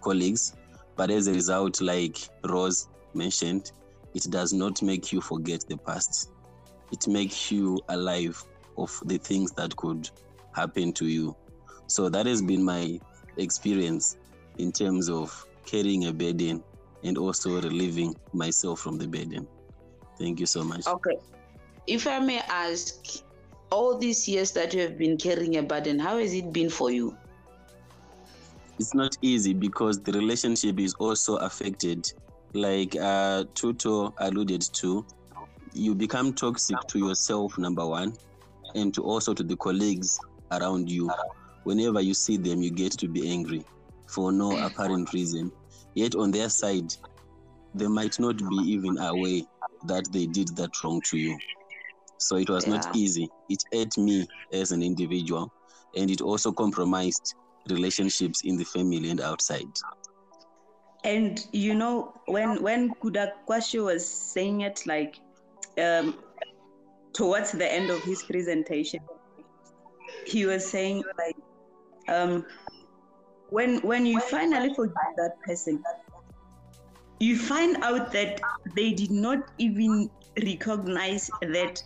colleagues. 0.00 0.54
But 0.96 1.10
as 1.10 1.28
a 1.28 1.32
result, 1.32 1.80
like 1.80 2.18
Rose 2.44 2.88
mentioned, 3.14 3.72
it 4.14 4.26
does 4.30 4.52
not 4.52 4.82
make 4.82 5.12
you 5.12 5.20
forget 5.20 5.64
the 5.68 5.76
past. 5.76 6.30
It 6.92 7.06
makes 7.06 7.50
you 7.50 7.80
alive 7.88 8.42
of 8.76 8.98
the 9.04 9.18
things 9.18 9.52
that 9.52 9.76
could 9.76 10.10
happen 10.54 10.92
to 10.94 11.06
you. 11.06 11.36
So 11.86 12.08
that 12.08 12.26
has 12.26 12.42
been 12.42 12.62
my 12.64 13.00
experience 13.36 14.16
in 14.58 14.72
terms 14.72 15.08
of 15.08 15.46
carrying 15.64 16.06
a 16.06 16.12
burden 16.12 16.62
and 17.04 17.16
also 17.16 17.60
relieving 17.60 18.14
myself 18.32 18.80
from 18.80 18.98
the 18.98 19.06
burden. 19.06 19.46
Thank 20.18 20.40
you 20.40 20.46
so 20.46 20.64
much. 20.64 20.86
okay. 20.86 21.18
If 21.86 22.06
I 22.06 22.18
may 22.18 22.40
ask, 22.40 23.22
all 23.70 23.96
these 23.96 24.28
years 24.28 24.50
that 24.52 24.74
you 24.74 24.80
have 24.80 24.98
been 24.98 25.16
carrying 25.16 25.56
a 25.56 25.62
burden, 25.62 25.98
how 25.98 26.18
has 26.18 26.34
it 26.34 26.52
been 26.52 26.68
for 26.68 26.90
you? 26.90 27.16
It's 28.78 28.94
not 28.94 29.16
easy 29.22 29.54
because 29.54 30.00
the 30.00 30.12
relationship 30.12 30.80
is 30.80 30.94
also 30.94 31.36
affected. 31.36 32.12
Like 32.52 32.96
uh, 32.96 33.44
Tuto 33.54 34.12
alluded 34.18 34.62
to, 34.74 35.06
you 35.72 35.94
become 35.94 36.32
toxic 36.32 36.76
to 36.88 36.98
yourself, 36.98 37.56
number 37.58 37.86
one, 37.86 38.12
and 38.74 38.92
to 38.94 39.02
also 39.02 39.32
to 39.34 39.44
the 39.44 39.56
colleagues 39.56 40.18
around 40.50 40.90
you. 40.90 41.10
Whenever 41.62 42.00
you 42.00 42.14
see 42.14 42.36
them, 42.36 42.60
you 42.60 42.70
get 42.70 42.92
to 42.92 43.08
be 43.08 43.30
angry 43.30 43.64
for 44.08 44.32
no 44.32 44.56
apparent 44.58 45.12
reason. 45.12 45.52
Yet 45.94 46.16
on 46.16 46.32
their 46.32 46.48
side, 46.48 46.92
they 47.74 47.86
might 47.86 48.18
not 48.18 48.36
be 48.36 48.56
even 48.56 48.98
aware 48.98 49.42
that 49.86 50.10
they 50.10 50.26
did 50.26 50.48
that 50.56 50.70
wrong 50.82 51.00
to 51.02 51.18
you. 51.18 51.38
So 52.18 52.36
it 52.36 52.50
was 52.50 52.66
not 52.66 52.84
easy. 52.96 53.28
It 53.48 53.62
ate 53.72 53.96
me 53.96 54.26
as 54.52 54.72
an 54.72 54.82
individual, 54.82 55.52
and 55.96 56.10
it 56.10 56.20
also 56.20 56.50
compromised 56.50 57.34
relationships 57.68 58.42
in 58.42 58.56
the 58.56 58.64
family 58.64 59.10
and 59.10 59.20
outside. 59.20 59.70
And 61.04 61.44
you 61.52 61.74
know, 61.74 62.14
when 62.26 62.62
when 62.62 62.90
Kudakwashe 62.94 63.82
was 63.82 64.06
saying 64.06 64.62
it, 64.62 64.82
like 64.86 65.18
um, 65.78 66.14
towards 67.12 67.52
the 67.52 67.72
end 67.72 67.90
of 67.90 68.02
his 68.04 68.22
presentation, 68.22 69.00
he 70.26 70.44
was 70.46 70.66
saying 70.66 71.02
like, 71.18 71.36
um, 72.08 72.44
when 73.48 73.78
when 73.78 74.04
you 74.04 74.20
finally 74.20 74.74
forgive 74.74 74.94
that 75.16 75.40
person, 75.46 75.82
you 77.18 77.36
find 77.38 77.82
out 77.82 78.12
that 78.12 78.40
they 78.74 78.92
did 78.92 79.10
not 79.10 79.38
even 79.58 80.10
recognize 80.44 81.30
that 81.40 81.82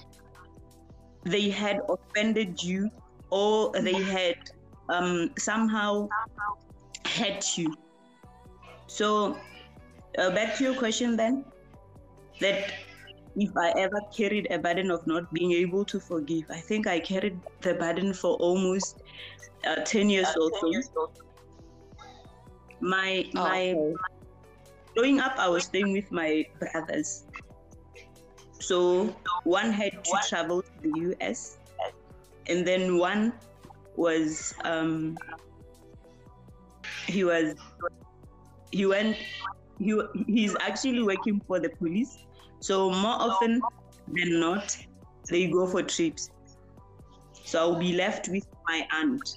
they 1.25 1.49
had 1.50 1.80
offended 1.88 2.62
you 2.62 2.90
or 3.30 3.73
they 3.73 3.94
had 3.94 4.37
um, 4.88 5.30
somehow 5.38 6.09
hurt 7.06 7.56
you. 7.56 7.75
So, 8.94 9.36
uh, 10.18 10.30
back 10.30 10.54
to 10.58 10.62
your 10.62 10.74
question 10.78 11.16
then, 11.16 11.44
that 12.40 12.70
if 13.34 13.50
I 13.56 13.70
ever 13.76 14.00
carried 14.16 14.46
a 14.52 14.58
burden 14.60 14.92
of 14.92 15.04
not 15.04 15.32
being 15.34 15.50
able 15.50 15.84
to 15.86 15.98
forgive, 15.98 16.44
I 16.48 16.60
think 16.60 16.86
I 16.86 17.00
carried 17.00 17.40
the 17.62 17.74
burden 17.74 18.14
for 18.14 18.36
almost 18.36 19.02
uh, 19.66 19.82
10 19.82 20.10
years 20.10 20.28
or 20.40 20.48
so. 20.60 20.70
My, 22.78 23.26
my, 23.34 23.74
Okay. 23.74 23.94
growing 24.94 25.18
up, 25.18 25.34
I 25.38 25.48
was 25.48 25.64
staying 25.64 25.90
with 25.90 26.12
my 26.12 26.46
brothers. 26.60 27.26
So 28.60 29.16
one 29.42 29.72
had 29.72 30.04
to 30.04 30.18
travel 30.28 30.62
to 30.62 30.70
the 30.82 31.00
US, 31.10 31.58
and 32.46 32.64
then 32.64 32.96
one 32.98 33.32
was 33.96 34.54
um, 34.64 35.16
he 37.08 37.24
was 37.24 37.56
he 38.74 38.86
went 38.86 39.16
he 39.78 40.00
he's 40.26 40.56
actually 40.60 41.02
working 41.02 41.40
for 41.46 41.60
the 41.60 41.70
police. 41.78 42.12
So 42.60 42.90
more 42.90 43.16
often 43.28 43.62
than 44.08 44.40
not, 44.40 44.76
they 45.30 45.46
go 45.46 45.66
for 45.66 45.82
trips. 45.82 46.28
So 47.44 47.60
I'll 47.60 47.78
be 47.78 47.92
left 47.92 48.28
with 48.28 48.44
my 48.68 48.86
aunt. 48.92 49.28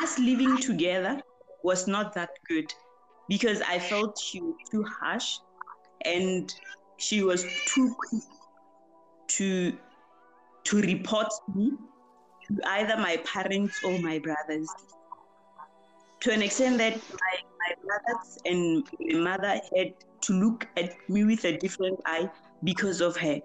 Us 0.00 0.18
living 0.18 0.56
together 0.58 1.20
was 1.64 1.88
not 1.88 2.14
that 2.14 2.30
good 2.48 2.72
because 3.28 3.60
I 3.62 3.78
felt 3.78 4.16
she 4.18 4.40
was 4.40 4.54
too 4.70 4.84
harsh 5.00 5.28
and 6.04 6.54
she 6.98 7.24
was 7.24 7.44
too 7.66 7.94
quick 7.98 8.22
to 9.38 9.76
to 10.64 10.80
report 10.82 11.32
me 11.54 11.72
to 12.46 12.60
either 12.66 12.96
my 12.96 13.16
parents 13.24 13.80
or 13.82 13.98
my 13.98 14.18
brothers. 14.20 14.68
To 16.20 16.32
an 16.32 16.42
extent 16.42 16.78
that 16.78 16.96
my, 16.96 17.38
my 17.60 17.74
brothers 17.84 18.38
and 18.44 18.86
my 19.00 19.36
mother 19.36 19.60
had 19.76 19.94
to 20.22 20.32
look 20.32 20.66
at 20.76 20.96
me 21.08 21.24
with 21.24 21.44
a 21.44 21.56
different 21.56 22.00
eye 22.06 22.28
because 22.64 23.00
of 23.00 23.16
her. 23.16 23.40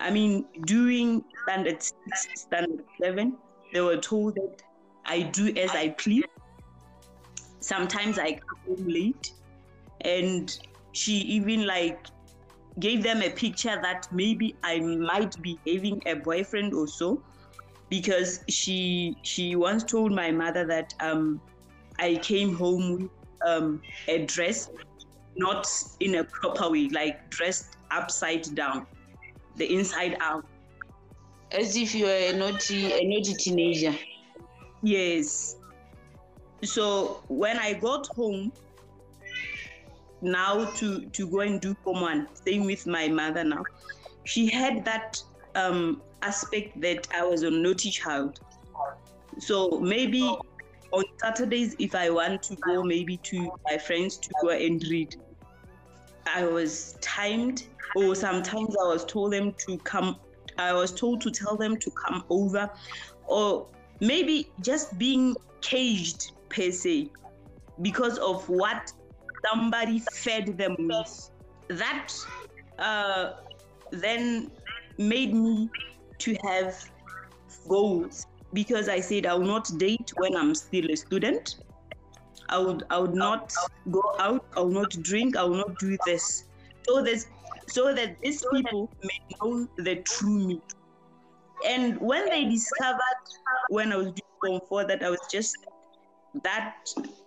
I 0.00 0.10
mean, 0.10 0.46
during 0.64 1.24
standard 1.44 1.82
six, 1.82 2.28
standard 2.34 2.84
seven, 3.00 3.36
they 3.72 3.80
were 3.80 3.98
told 3.98 4.34
that 4.34 4.62
I 5.04 5.22
do 5.22 5.54
as 5.56 5.70
I 5.70 5.90
please. 5.90 6.24
Sometimes 7.60 8.18
I 8.18 8.32
come 8.32 8.76
home 8.76 8.88
late, 8.88 9.32
and 10.00 10.56
she 10.92 11.12
even 11.12 11.66
like 11.66 12.06
gave 12.80 13.02
them 13.02 13.22
a 13.22 13.30
picture 13.30 13.78
that 13.82 14.08
maybe 14.12 14.56
I 14.62 14.80
might 14.80 15.40
be 15.40 15.58
having 15.66 16.02
a 16.06 16.14
boyfriend 16.14 16.74
or 16.74 16.88
so, 16.88 17.22
because 17.88 18.40
she 18.48 19.16
she 19.22 19.54
once 19.54 19.84
told 19.84 20.12
my 20.12 20.30
mother 20.30 20.66
that 20.66 20.94
um 21.00 21.40
I 21.98 22.16
came 22.16 22.54
home 22.54 22.92
with 22.94 23.10
um 23.46 23.82
a 24.08 24.24
dress 24.26 24.70
not 25.36 25.66
in 26.00 26.16
a 26.16 26.24
proper 26.24 26.70
way, 26.70 26.88
like 26.88 27.30
dressed 27.30 27.76
upside 27.90 28.54
down, 28.54 28.86
the 29.56 29.72
inside 29.72 30.16
out. 30.20 30.44
As 31.50 31.76
if 31.76 31.94
you 31.94 32.06
were 32.06 32.10
a 32.10 32.32
naughty, 32.32 32.92
a 32.92 33.04
naughty 33.04 33.34
teenager. 33.34 33.94
Yes. 34.82 35.56
So 36.62 37.22
when 37.28 37.58
I 37.58 37.74
got 37.74 38.06
home, 38.08 38.52
now 40.22 40.64
to 40.76 41.04
to 41.06 41.26
go 41.28 41.40
and 41.40 41.60
do 41.60 41.76
one, 41.84 42.28
staying 42.34 42.64
with 42.64 42.86
my 42.86 43.08
mother 43.08 43.44
now, 43.44 43.62
she 44.24 44.46
had 44.50 44.84
that 44.84 45.22
um 45.54 46.02
aspect 46.22 46.80
that 46.80 47.06
I 47.14 47.24
was 47.24 47.42
a 47.42 47.50
naughty 47.50 47.90
child. 47.90 48.40
So 49.38 49.80
maybe 49.80 50.36
on 50.94 51.04
Saturdays, 51.20 51.74
if 51.78 51.94
I 51.94 52.10
want 52.10 52.42
to 52.44 52.56
go 52.56 52.82
maybe 52.82 53.16
to 53.18 53.50
my 53.68 53.78
friends 53.78 54.16
to 54.18 54.30
go 54.42 54.50
and 54.50 54.82
read, 54.88 55.16
I 56.26 56.44
was 56.44 56.96
timed, 57.00 57.64
or 57.96 58.14
sometimes 58.14 58.76
I 58.80 58.86
was 58.88 59.04
told 59.04 59.32
them 59.32 59.52
to 59.66 59.78
come. 59.78 60.16
I 60.56 60.72
was 60.72 60.92
told 60.92 61.20
to 61.22 61.30
tell 61.30 61.56
them 61.56 61.76
to 61.76 61.90
come 61.90 62.24
over, 62.30 62.70
or 63.26 63.66
maybe 64.00 64.50
just 64.60 64.96
being 64.98 65.34
caged 65.60 66.32
per 66.48 66.70
se 66.70 67.10
because 67.82 68.18
of 68.18 68.48
what 68.48 68.92
somebody 69.46 69.98
fed 70.12 70.56
them 70.56 70.76
with. 70.78 71.30
That 71.68 72.12
uh, 72.78 73.32
then 73.90 74.50
made 74.96 75.34
me 75.34 75.70
to 76.18 76.36
have 76.44 76.88
goals 77.68 78.26
because 78.54 78.88
I 78.88 79.00
said 79.00 79.26
I 79.26 79.34
will 79.34 79.46
not 79.46 79.70
date 79.78 80.12
when 80.16 80.36
I'm 80.36 80.54
still 80.54 80.90
a 80.90 80.96
student. 80.96 81.56
I 82.48 82.58
would 82.58 82.84
I 82.90 82.98
would 82.98 83.14
not 83.14 83.52
go 83.90 84.02
out. 84.18 84.44
I 84.56 84.60
will 84.60 84.70
not 84.70 84.90
drink. 85.02 85.36
I 85.36 85.44
will 85.44 85.56
not 85.56 85.78
do 85.78 85.96
this. 86.06 86.44
So 86.88 87.02
that 87.02 87.24
so 87.68 87.92
that 87.94 88.20
these 88.22 88.44
people 88.52 88.90
may 89.02 89.36
know 89.42 89.68
the 89.76 89.96
true 89.96 90.46
me. 90.48 90.60
And 91.66 92.00
when 92.00 92.28
they 92.28 92.44
discovered 92.44 93.24
when 93.68 93.92
I 93.92 93.96
was 93.96 94.06
doing 94.06 94.20
Form 94.40 94.60
Four 94.68 94.84
that 94.84 95.02
I 95.02 95.10
was 95.10 95.20
just 95.30 95.56
that 96.42 96.76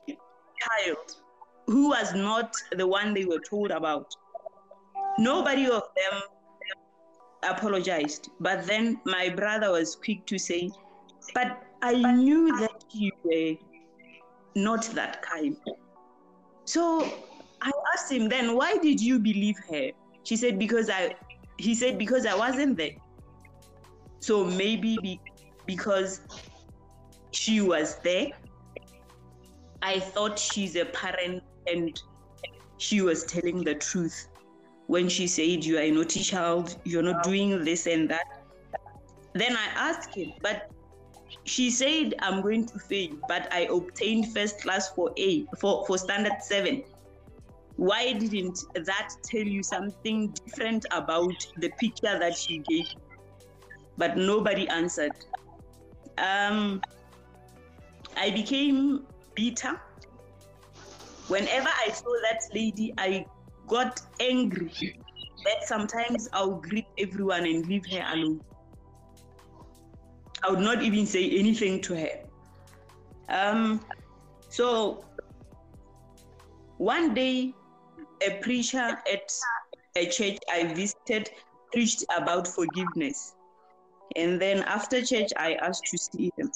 child 0.08 1.16
who 1.66 1.90
was 1.90 2.14
not 2.14 2.54
the 2.72 2.88
one 2.88 3.14
they 3.14 3.26
were 3.26 3.40
told 3.40 3.72
about, 3.72 4.16
nobody 5.20 5.66
of 5.66 5.84
them 5.96 6.22
apologized. 7.44 8.30
But 8.40 8.66
then 8.66 9.00
my 9.06 9.30
brother 9.30 9.72
was 9.72 9.96
quick 9.96 10.26
to 10.28 10.38
say, 10.38 10.72
But 11.34 11.64
I 11.82 11.94
knew 11.94 12.58
that 12.60 12.84
you 12.92 13.12
were 13.24 13.56
not 14.56 14.84
that 14.96 15.22
kind. 15.22 15.56
So 16.66 17.08
I 17.62 17.72
asked 17.94 18.12
him 18.12 18.30
then, 18.30 18.56
why 18.56 18.78
did 18.78 19.00
you 19.00 19.20
believe 19.20 19.56
her? 19.72 19.92
She 20.24 20.36
said, 20.36 20.60
because 20.60 20.90
I, 20.90 21.16
he 21.58 21.76
said, 21.76 21.98
because 21.98 22.26
I 22.26 22.36
wasn't 22.36 22.78
there. 22.78 22.96
So 24.20 24.44
maybe 24.44 24.98
be, 25.02 25.20
because 25.66 26.22
she 27.32 27.62
was 27.62 27.98
there, 28.00 28.30
I 29.82 30.00
thought 30.00 30.40
she's 30.40 30.76
a 30.76 30.86
parent 30.86 31.44
and 31.68 32.02
she 32.78 33.02
was 33.02 33.26
telling 33.26 33.64
the 33.64 33.76
truth 33.76 34.28
when 34.88 35.08
she 35.10 35.28
said 35.28 35.64
you 35.64 35.78
are 35.78 35.82
a 35.82 35.92
naughty 35.92 36.22
child, 36.22 36.78
you're 36.84 37.04
not 37.04 37.24
doing 37.24 37.64
this 37.64 37.88
and 37.88 38.10
that. 38.10 38.44
Then 39.34 39.56
I 39.56 39.66
asked 39.76 40.16
him, 40.16 40.34
but 40.42 40.72
she 41.44 41.70
said 41.72 42.16
I'm 42.20 42.42
going 42.42 42.66
to 42.68 42.80
fail, 42.80 43.10
but 43.28 43.52
I 43.54 43.68
obtained 43.72 44.34
first 44.34 44.62
class 44.62 44.90
for 44.90 45.12
A 45.18 45.46
for, 45.60 45.86
for 45.86 45.98
standard 45.98 46.42
seven. 46.42 46.84
Why 47.78 48.14
didn't 48.14 48.60
that 48.74 49.10
tell 49.24 49.44
you 49.44 49.62
something 49.62 50.34
different 50.46 50.86
about 50.92 51.36
the 51.58 51.70
picture 51.80 52.18
that 52.18 52.36
she 52.36 52.60
gave? 52.60 52.88
But 53.98 54.18
nobody 54.18 54.68
answered. 54.68 55.14
Um, 56.18 56.82
I 58.16 58.32
became 58.32 59.06
bitter. 59.36 59.80
Whenever 61.28 61.70
I 61.86 61.92
saw 61.92 62.12
that 62.30 62.42
lady, 62.54 62.94
I 62.98 63.26
got 63.68 64.02
angry 64.20 65.00
that 65.48 65.68
sometimes 65.68 66.28
I'll 66.34 66.56
greet 66.56 66.88
everyone 66.98 67.46
and 67.46 67.66
leave 67.68 67.86
her 67.92 68.06
alone. 68.12 68.42
I 70.44 70.52
would 70.52 70.60
not 70.60 70.84
even 70.84 71.06
say 71.06 71.30
anything 71.38 71.82
to 71.82 71.96
her. 71.96 72.10
Um, 73.30 73.82
so 74.50 75.06
one 76.78 77.14
day, 77.14 77.54
a 78.26 78.40
preacher 78.42 78.78
at 78.78 79.32
a 79.96 80.06
church 80.10 80.38
I 80.52 80.74
visited 80.74 81.30
preached 81.72 82.04
about 82.16 82.48
forgiveness. 82.48 83.36
And 84.16 84.40
then 84.42 84.64
after 84.64 85.04
church, 85.04 85.32
I 85.38 85.56
asked 85.56 85.86
to 85.86 85.98
see 85.98 86.32
him. 86.38 86.52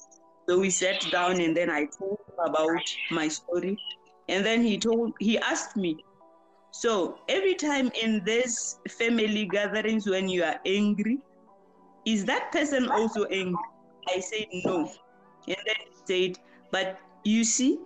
So 0.48 0.60
we 0.60 0.70
sat 0.70 1.06
down 1.12 1.42
and 1.42 1.56
then 1.56 1.70
I 1.70 1.86
told 1.86 2.20
him 2.28 2.46
about 2.46 2.82
my 3.12 3.28
story. 3.28 3.78
And 4.30 4.46
then 4.46 4.64
he 4.64 4.78
told, 4.78 5.14
he 5.20 5.38
asked 5.40 5.76
me, 5.76 5.98
so 6.72 7.20
every 7.28 7.56
time 7.56 7.92
in 8.02 8.24
these 8.24 8.80
family 8.90 9.46
gatherings 9.46 10.08
when 10.08 10.30
you 10.30 10.44
are 10.44 10.60
angry, 10.66 11.20
is 12.06 12.26
that 12.26 12.52
person 12.52 12.90
also 12.90 13.26
angry? 13.26 13.71
I 14.08 14.20
said 14.20 14.48
no. 14.66 14.92
And 15.48 15.58
then 15.66 15.76
he 15.86 15.92
said, 16.06 16.40
but 16.72 17.00
you 17.24 17.44
see, 17.44 17.80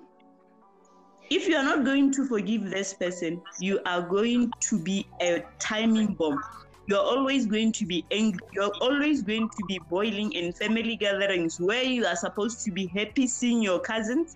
if 1.29 1.47
you 1.47 1.55
are 1.55 1.63
not 1.63 1.83
going 1.83 2.11
to 2.13 2.27
forgive 2.27 2.69
this 2.69 2.93
person, 2.93 3.41
you 3.59 3.79
are 3.85 4.01
going 4.01 4.51
to 4.61 4.79
be 4.79 5.07
a 5.21 5.43
timing 5.59 6.13
bomb. 6.13 6.39
You're 6.87 6.99
always 6.99 7.47
going 7.47 7.71
to 7.73 7.85
be 7.85 8.05
angry. 8.11 8.47
You're 8.53 8.73
always 8.79 9.23
going 9.23 9.49
to 9.49 9.65
be 9.67 9.79
boiling 9.89 10.31
in 10.33 10.53
family 10.53 10.95
gatherings 10.95 11.59
where 11.59 11.83
you 11.83 12.05
are 12.05 12.15
supposed 12.15 12.63
to 12.65 12.71
be 12.71 12.85
happy 12.85 13.25
seeing 13.25 13.63
your 13.63 13.79
cousins, 13.79 14.35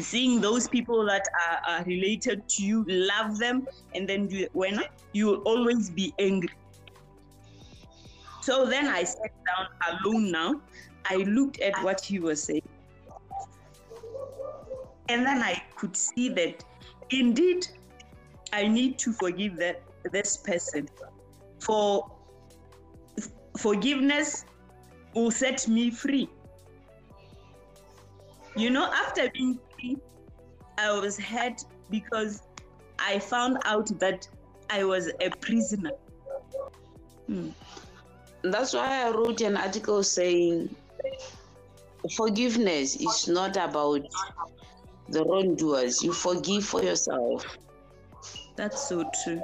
seeing 0.00 0.40
those 0.40 0.66
people 0.66 1.06
that 1.06 1.24
are, 1.48 1.60
are 1.68 1.84
related 1.84 2.48
to 2.48 2.64
you, 2.64 2.84
love 2.88 3.38
them, 3.38 3.68
and 3.94 4.08
then 4.08 4.28
you, 4.28 4.48
when 4.54 4.80
you 5.12 5.26
will 5.26 5.42
always 5.42 5.88
be 5.88 6.12
angry. 6.18 6.50
So 8.42 8.64
then 8.66 8.88
I 8.88 9.04
sat 9.04 9.32
down 9.46 9.98
alone 10.00 10.30
now. 10.30 10.60
I 11.08 11.16
looked 11.16 11.60
at 11.60 11.82
what 11.82 12.00
he 12.00 12.18
was 12.18 12.42
saying. 12.42 12.68
And 15.08 15.26
then 15.26 15.42
I 15.42 15.62
could 15.76 15.96
see 15.96 16.28
that 16.30 16.64
indeed 17.10 17.66
I 18.52 18.66
need 18.66 18.98
to 18.98 19.12
forgive 19.12 19.56
that 19.56 19.82
this 20.12 20.36
person. 20.36 20.88
For 21.60 22.10
forgiveness 23.58 24.44
will 25.14 25.30
set 25.30 25.68
me 25.68 25.90
free. 25.90 26.28
You 28.56 28.70
know, 28.70 28.90
after 28.92 29.30
being 29.30 29.58
free, 29.74 29.96
I 30.78 30.98
was 30.98 31.18
hurt 31.18 31.64
because 31.90 32.42
I 32.98 33.18
found 33.18 33.58
out 33.64 33.98
that 34.00 34.28
I 34.70 34.84
was 34.84 35.10
a 35.20 35.30
prisoner. 35.40 35.92
Hmm. 37.26 37.50
That's 38.42 38.72
why 38.72 39.06
I 39.06 39.10
wrote 39.10 39.40
an 39.42 39.56
article 39.56 40.02
saying 40.02 40.74
forgiveness 42.16 42.96
is 42.96 43.28
not 43.28 43.56
about 43.56 44.00
the 45.08 45.24
wrongdoers. 45.24 46.02
You 46.02 46.12
forgive 46.12 46.64
for 46.64 46.82
yourself. 46.82 47.44
That's 48.56 48.88
so 48.88 49.04
true. 49.22 49.42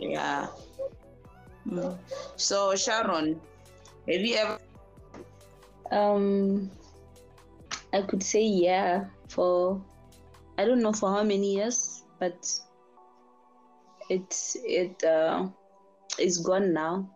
Yeah. 0.00 0.48
Mm. 1.68 1.96
So 2.36 2.74
Sharon, 2.74 3.40
have 4.08 4.20
you 4.20 4.36
ever? 4.36 4.58
Um, 5.92 6.70
I 7.92 8.02
could 8.02 8.22
say 8.22 8.42
yeah 8.42 9.04
for 9.28 9.80
I 10.58 10.64
don't 10.64 10.82
know 10.82 10.92
for 10.92 11.10
how 11.10 11.22
many 11.22 11.54
years, 11.54 12.04
but 12.18 12.50
it 14.08 14.34
it 14.54 15.04
uh, 15.04 15.46
is 16.18 16.38
gone 16.38 16.72
now 16.72 17.08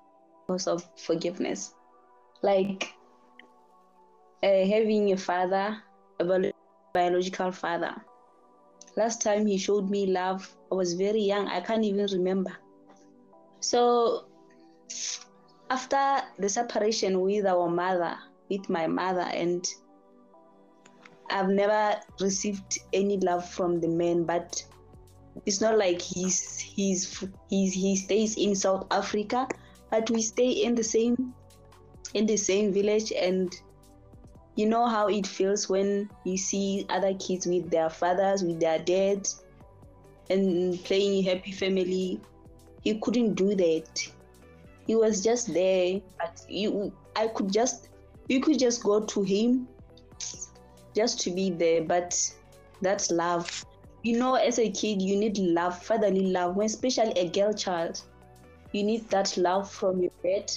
because 0.47 0.67
of 0.67 0.87
forgiveness. 0.97 1.75
Like 2.43 2.93
uh, 4.43 4.65
having 4.65 5.13
a 5.13 5.17
father, 5.17 5.79
a 6.21 6.53
biological 6.93 7.53
father. 7.53 7.95
Last 8.97 9.23
time 9.23 9.47
he 9.47 9.59
showed 9.59 9.91
me 9.91 10.07
love, 10.07 10.49
I 10.71 10.75
was 10.75 10.95
very 10.95 11.21
young. 11.21 11.49
I 11.49 11.61
can't 11.61 11.85
even 11.85 12.07
remember. 12.13 12.53
So 13.61 14.27
after 15.71 16.23
the 16.39 16.49
separation 16.49 17.21
with 17.21 17.47
our 17.47 17.69
mother, 17.69 18.17
with 18.49 18.69
my 18.71 18.87
mother, 18.87 19.29
and 19.33 19.67
I've 21.29 21.49
never 21.49 22.01
received 22.21 22.79
any 22.93 23.19
love 23.19 23.49
from 23.49 23.81
the 23.81 23.89
man, 23.89 24.25
but 24.25 24.65
it's 25.45 25.61
not 25.61 25.77
like 25.77 26.01
he's 26.01 26.59
he's 26.59 27.25
he's 27.51 27.75
he 27.75 27.97
stays 27.97 28.37
in 28.37 28.55
South 28.55 28.87
Africa, 28.91 29.49
but 29.90 30.11
we 30.11 30.22
stay 30.22 30.51
in 30.51 30.75
the 30.75 30.85
same 30.85 31.35
in 32.14 32.27
the 32.27 32.37
same 32.37 32.72
village 32.72 33.12
and 33.12 33.61
you 34.57 34.66
know 34.66 34.87
how 34.87 35.09
it 35.09 35.27
feels 35.27 35.68
when 35.68 36.09
you 36.25 36.37
see 36.37 36.87
other 36.88 37.14
kids 37.14 37.46
with 37.46 37.70
their 37.70 37.90
fathers, 37.90 38.42
with 38.42 38.59
their 38.59 38.79
dads, 38.79 39.44
and 40.31 40.83
playing 40.85 41.22
happy 41.25 41.53
family. 41.53 42.20
He 42.83 42.99
couldn't 42.99 43.35
do 43.35 43.55
that. 43.55 44.09
He 44.87 44.94
was 44.94 45.22
just 45.22 45.53
there, 45.53 46.01
but 46.18 46.42
you, 46.49 46.92
I 47.14 47.29
could 47.29 47.53
just, 47.53 47.90
you 48.29 48.40
could 48.40 48.59
just 48.59 48.83
go 48.83 49.01
to 49.01 49.22
him, 49.22 49.68
just 50.94 51.20
to 51.20 51.31
be 51.31 51.51
there. 51.51 51.83
But 51.83 52.18
that's 52.81 53.11
love. 53.11 53.64
You 54.05 54.18
know, 54.18 54.37
as 54.37 54.59
a 54.59 54.70
kid, 54.70 55.03
you 55.03 55.16
need 55.16 55.37
love, 55.37 55.83
fatherly 55.83 56.31
love. 56.31 56.57
When 56.57 56.66
especially 56.66 57.12
a 57.12 57.29
girl 57.29 57.53
child, 57.53 58.01
you 58.77 58.85
need 58.85 59.09
that 59.11 59.37
love 59.37 59.71
from 59.71 60.01
your 60.01 60.12
dad 60.23 60.53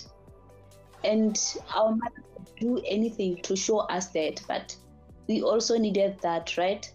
and 1.04 1.40
our 1.74 1.92
mother 1.92 2.24
would 2.38 2.48
do 2.60 2.82
anything 2.88 3.42
to 3.44 3.56
show 3.56 3.80
us 3.80 4.08
that, 4.10 4.42
but 4.48 4.76
we 5.28 5.42
also 5.42 5.78
needed 5.78 6.20
that, 6.22 6.58
right? 6.58 6.92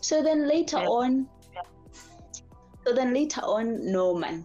So 0.00 0.22
then 0.22 0.46
later 0.48 0.76
Yeah. 0.76 0.86
on, 0.86 1.26
so 2.86 2.94
then 2.94 3.14
later 3.14 3.40
on, 3.40 3.90
no 3.90 4.14
man, 4.14 4.44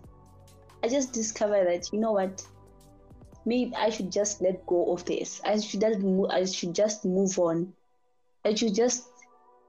I 0.83 0.87
just 0.87 1.13
discovered 1.13 1.67
that 1.67 1.91
you 1.91 1.99
know 1.99 2.13
what, 2.13 2.41
maybe 3.45 3.75
I 3.75 3.89
should 3.89 4.11
just 4.11 4.41
let 4.41 4.65
go 4.65 4.93
of 4.93 5.05
this. 5.05 5.41
I 5.43 5.59
should 5.59 5.81
just 5.81 5.99
move. 5.99 6.29
I 6.31 6.45
should 6.45 6.73
just 6.73 7.05
move 7.05 7.37
on. 7.37 7.73
I 8.45 8.55
should 8.55 8.73
just 8.73 9.03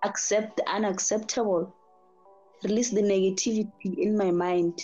accept 0.05 0.57
the 0.57 0.69
unacceptable, 0.71 1.75
release 2.63 2.91
the 2.91 3.03
negativity 3.03 3.99
in 3.99 4.17
my 4.17 4.31
mind. 4.31 4.81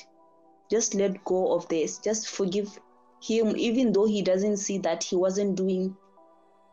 Just 0.71 0.95
let 0.95 1.25
go 1.25 1.55
of 1.55 1.69
this. 1.69 1.99
Just 1.99 2.29
forgive 2.29 2.79
him, 3.23 3.57
even 3.57 3.93
though 3.93 4.07
he 4.07 4.23
doesn't 4.23 4.59
see 4.59 4.79
that 4.79 5.03
he 5.03 5.17
wasn't 5.17 5.57
doing 5.57 5.97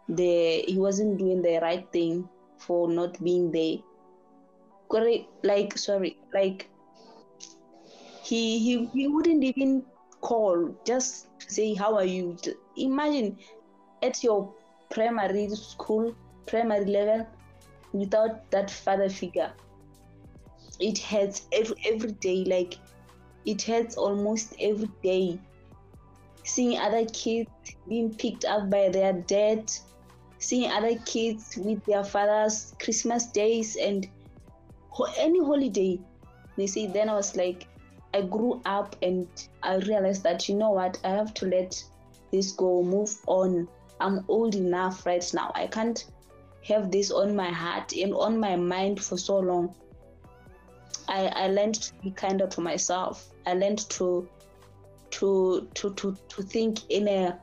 the 0.10 0.64
he 0.68 0.78
wasn't 0.78 1.18
doing 1.18 1.42
the 1.42 1.60
right 1.62 1.90
thing 1.92 2.28
for 2.58 2.90
not 2.90 3.22
being 3.24 3.52
there. 3.52 3.78
Correct, 4.90 5.26
like 5.44 5.78
sorry, 5.78 6.18
like 6.34 6.70
he 8.24 8.60
he 8.60 8.86
he 8.94 9.08
wouldn't 9.08 9.44
even 9.44 9.84
call 10.22 10.74
just 10.86 11.28
say 11.50 11.74
how 11.74 11.96
are 11.96 12.06
you. 12.06 12.38
Imagine 12.78 13.38
at 14.02 14.24
your 14.24 14.54
primary 14.90 15.50
school, 15.50 16.16
primary 16.46 16.86
level, 16.86 17.28
without 17.94 18.50
that 18.52 18.70
father 18.70 19.10
figure. 19.10 19.52
It 20.80 20.98
hurts 20.98 21.48
every 21.52 21.76
every 21.86 22.12
day, 22.14 22.44
like 22.46 22.76
it 23.46 23.62
hurts 23.62 23.96
almost 23.96 24.56
every 24.60 24.90
day. 25.04 25.40
Seeing 26.44 26.80
other 26.80 27.06
kids 27.06 27.50
being 27.88 28.14
picked 28.14 28.46
up 28.46 28.70
by 28.70 28.90
their 28.90 29.14
dad, 29.14 29.72
seeing 30.40 30.72
other 30.72 30.98
kids 31.06 31.58
with 31.58 31.84
their 31.86 32.04
fathers 32.04 32.74
Christmas 32.80 33.28
days 33.28 33.78
and 33.78 34.08
any 35.18 35.40
holiday. 35.40 36.00
They 36.58 36.68
say 36.68 36.88
then 36.88 37.10
I 37.10 37.14
was 37.14 37.36
like, 37.36 37.68
I 38.14 38.22
grew 38.22 38.62
up 38.66 38.96
and 39.02 39.28
I 39.64 39.78
realized 39.78 40.24
that 40.24 40.48
you 40.48 40.56
know 40.56 40.72
what, 40.72 41.00
I 41.04 41.10
have 41.10 41.34
to 41.36 41.46
let 41.48 41.84
this 42.32 42.52
go, 42.52 42.84
move 42.84 43.16
on. 43.26 43.68
I'm 44.00 44.26
old 44.28 44.56
enough 44.56 45.06
right 45.06 45.26
now. 45.34 45.52
I 45.56 45.68
can't 45.68 46.04
have 46.68 46.92
this 46.92 47.12
on 47.12 47.36
my 47.36 47.50
heart 47.50 47.94
and 47.94 48.14
on 48.14 48.40
my 48.40 48.56
mind 48.56 49.02
for 49.02 49.18
so 49.18 49.40
long. 49.40 49.74
I, 51.08 51.28
I 51.28 51.48
learned 51.48 51.76
to 51.76 51.94
be 52.02 52.12
kinder 52.12 52.48
to 52.48 52.62
myself. 52.62 53.33
I 53.46 53.54
learned 53.54 53.90
to 53.92 54.28
to 55.12 55.68
to 55.76 55.94
to, 55.94 56.18
to 56.30 56.44
think 56.44 56.90
in 56.90 57.08
a 57.08 57.40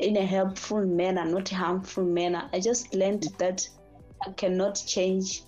in 0.00 0.16
a 0.16 0.24
helpful 0.26 0.84
manner, 0.84 1.24
not 1.24 1.50
a 1.52 1.54
harmful 1.54 2.04
manner. 2.04 2.48
I 2.52 2.60
just 2.60 2.94
learned 2.94 3.28
that 3.38 3.66
I 4.26 4.32
cannot 4.32 4.82
change 4.86 5.42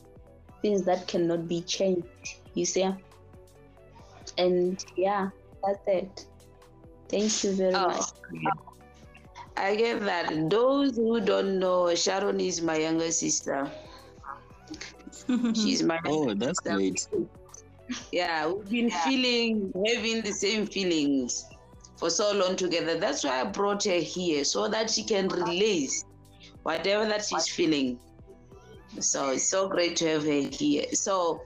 things 0.62 0.84
that 0.84 1.06
cannot 1.08 1.48
be 1.48 1.62
changed. 1.62 2.06
You 2.54 2.64
see? 2.64 2.88
And 4.38 4.84
yeah, 4.96 5.30
that's 5.64 5.82
it. 5.86 6.26
Thank 7.08 7.44
you 7.44 7.52
very 7.52 7.74
Oh, 7.74 7.88
much. 7.88 8.04
I 9.56 9.74
get 9.76 10.00
that. 10.00 10.50
Those 10.50 10.96
who 10.96 11.20
don't 11.20 11.58
know, 11.58 11.94
Sharon 11.94 12.40
is 12.40 12.60
my 12.60 12.76
younger 12.76 13.10
sister. 13.10 13.70
She's 15.54 15.82
my 15.82 15.98
Oh, 16.06 16.34
that's 16.34 16.60
great. 16.60 17.06
Yeah, 18.12 18.48
we've 18.50 18.68
been 18.68 18.90
feeling, 18.90 19.72
having 19.86 20.22
the 20.22 20.32
same 20.32 20.66
feelings 20.66 21.44
for 21.96 22.10
so 22.10 22.32
long 22.32 22.56
together. 22.56 22.98
That's 22.98 23.24
why 23.24 23.40
I 23.40 23.44
brought 23.44 23.84
her 23.84 23.98
here 23.98 24.44
so 24.44 24.68
that 24.68 24.90
she 24.90 25.04
can 25.04 25.28
release 25.28 26.04
whatever 26.62 27.06
that 27.06 27.24
she's 27.24 27.48
feeling. 27.48 27.98
So 29.00 29.30
it's 29.30 29.48
so 29.48 29.68
great 29.68 29.96
to 29.96 30.08
have 30.08 30.24
her 30.24 30.48
here. 30.50 30.86
So, 30.92 31.42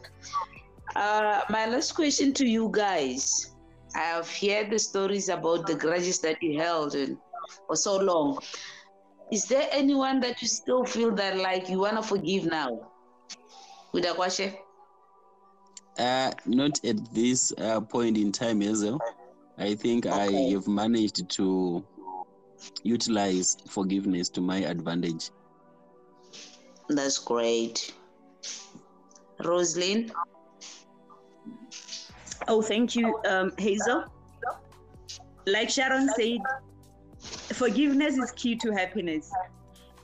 uh, 0.96 1.42
my 1.50 1.66
last 1.66 1.92
question 1.92 2.32
to 2.34 2.46
you 2.46 2.68
guys 2.72 3.50
I 3.94 4.00
have 4.00 4.30
heard 4.30 4.70
the 4.70 4.78
stories 4.78 5.28
about 5.28 5.66
the 5.66 5.74
grudges 5.74 6.20
that 6.20 6.42
you 6.42 6.58
held 6.58 6.94
and 6.94 7.16
for 7.66 7.76
so 7.76 7.96
long. 7.96 8.38
Is 9.32 9.46
there 9.46 9.68
anyone 9.72 10.20
that 10.20 10.40
you 10.42 10.48
still 10.48 10.84
feel 10.84 11.14
that 11.16 11.36
like 11.36 11.68
you 11.68 11.80
want 11.80 11.96
to 11.96 12.02
forgive 12.02 12.46
now? 12.46 12.90
Kudakwashe? 13.92 14.54
Uh, 15.98 16.32
not 16.46 16.82
at 16.84 16.96
this 17.12 17.52
uh, 17.58 17.80
point 17.80 18.16
in 18.16 18.32
time, 18.32 18.60
Hazel. 18.60 19.00
I 19.58 19.74
think 19.74 20.06
I 20.06 20.26
Okay. 20.26 20.50
have 20.52 20.66
managed 20.66 21.28
to 21.30 21.84
utilize 22.82 23.56
forgiveness 23.68 24.28
to 24.30 24.40
my 24.40 24.58
advantage. 24.58 25.30
That's 26.88 27.18
great. 27.18 27.92
Roslyn? 29.44 30.10
Oh, 32.48 32.62
thank 32.62 32.96
you, 32.96 33.20
um, 33.28 33.52
Hazel. 33.58 34.04
Like 35.46 35.70
Sharon 35.70 36.08
said, 36.08 36.40
forgiveness 37.54 38.16
is 38.16 38.32
key 38.32 38.56
to 38.56 38.70
happiness. 38.72 39.30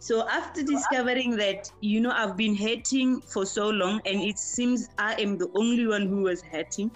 So 0.07 0.25
after 0.29 0.63
discovering 0.63 1.35
that, 1.39 1.69
you 1.81 2.01
know, 2.01 2.13
I've 2.13 2.37
been 2.37 2.55
hurting 2.55 3.23
for 3.23 3.45
so 3.45 3.69
long 3.69 4.01
and 4.07 4.23
it 4.23 4.39
seems 4.39 4.89
I 4.99 5.15
am 5.15 5.37
the 5.37 5.51
only 5.57 5.85
one 5.89 6.07
who 6.07 6.23
was 6.23 6.43
hurting, 6.43 6.93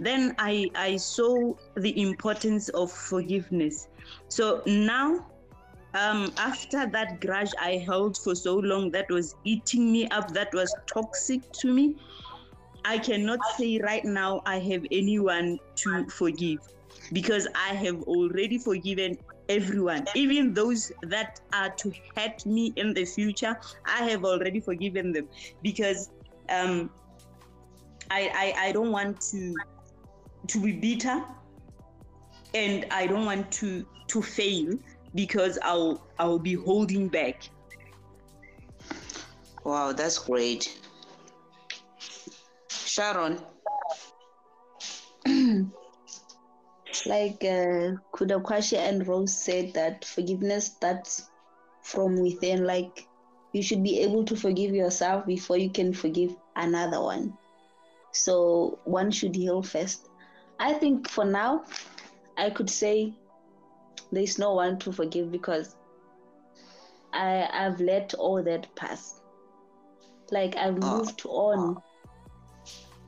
then 0.00 0.34
I, 0.36 0.68
I 0.74 0.96
saw 0.96 1.54
the 1.76 2.02
importance 2.02 2.68
of 2.70 2.90
forgiveness. 2.90 3.86
So 4.26 4.64
now, 4.66 5.26
um, 5.94 6.32
after 6.38 6.86
that 6.88 7.20
grudge 7.20 7.52
I 7.56 7.76
held 7.76 8.18
for 8.18 8.34
so 8.34 8.56
long 8.56 8.90
that 8.90 9.08
was 9.10 9.36
eating 9.44 9.92
me 9.92 10.08
up, 10.08 10.32
that 10.32 10.52
was 10.52 10.74
toxic 10.92 11.52
to 11.52 11.72
me, 11.72 11.94
I 12.84 12.98
cannot 12.98 13.38
say 13.58 13.78
right 13.78 14.04
now 14.04 14.42
I 14.44 14.58
have 14.58 14.84
anyone 14.90 15.60
to 15.76 16.04
forgive 16.06 16.58
because 17.12 17.46
I 17.54 17.74
have 17.74 18.02
already 18.02 18.58
forgiven 18.58 19.18
everyone, 19.50 20.06
even 20.14 20.54
those 20.54 20.92
that 21.02 21.40
are 21.52 21.70
to 21.70 21.92
hurt 22.16 22.46
me 22.46 22.72
in 22.76 22.94
the 22.94 23.04
future. 23.04 23.58
I 23.84 24.08
have 24.08 24.24
already 24.24 24.60
forgiven 24.60 25.12
them 25.12 25.28
because 25.62 26.10
um, 26.48 26.90
I, 28.10 28.54
I 28.58 28.68
I 28.68 28.72
don't 28.72 28.92
want 28.92 29.20
to 29.32 29.54
to 30.46 30.60
be 30.60 30.72
bitter, 30.72 31.22
and 32.54 32.86
I 32.90 33.06
don't 33.06 33.26
want 33.26 33.50
to 33.52 33.84
to 34.08 34.22
fail 34.22 34.78
because 35.14 35.58
I'll 35.62 36.00
I'll 36.18 36.38
be 36.38 36.54
holding 36.54 37.08
back. 37.08 37.42
Wow, 39.64 39.92
that's 39.92 40.18
great. 40.18 40.78
Sharon? 42.68 43.38
Like 47.06 47.42
uh, 47.44 47.96
Kudakwashe 48.12 48.76
and 48.76 49.06
Rose 49.06 49.34
said 49.34 49.72
that 49.74 50.04
forgiveness 50.04 50.66
starts 50.66 51.30
from 51.82 52.20
within. 52.20 52.64
Like 52.64 53.06
you 53.52 53.62
should 53.62 53.82
be 53.82 54.00
able 54.00 54.24
to 54.26 54.36
forgive 54.36 54.74
yourself 54.74 55.26
before 55.26 55.56
you 55.56 55.70
can 55.70 55.92
forgive 55.94 56.36
another 56.56 57.00
one. 57.00 57.36
So 58.12 58.78
one 58.84 59.10
should 59.10 59.34
heal 59.34 59.62
first. 59.62 60.08
I 60.58 60.74
think 60.74 61.08
for 61.08 61.24
now, 61.24 61.64
I 62.36 62.50
could 62.50 62.68
say 62.68 63.14
there's 64.12 64.38
no 64.38 64.54
one 64.54 64.78
to 64.80 64.92
forgive 64.92 65.30
because 65.30 65.76
I 67.12 67.48
I've 67.52 67.80
let 67.80 68.14
all 68.14 68.42
that 68.42 68.74
pass. 68.76 69.20
Like 70.30 70.56
I've 70.56 70.78
Oh. 70.82 70.98
moved 70.98 71.22
on. 71.26 71.76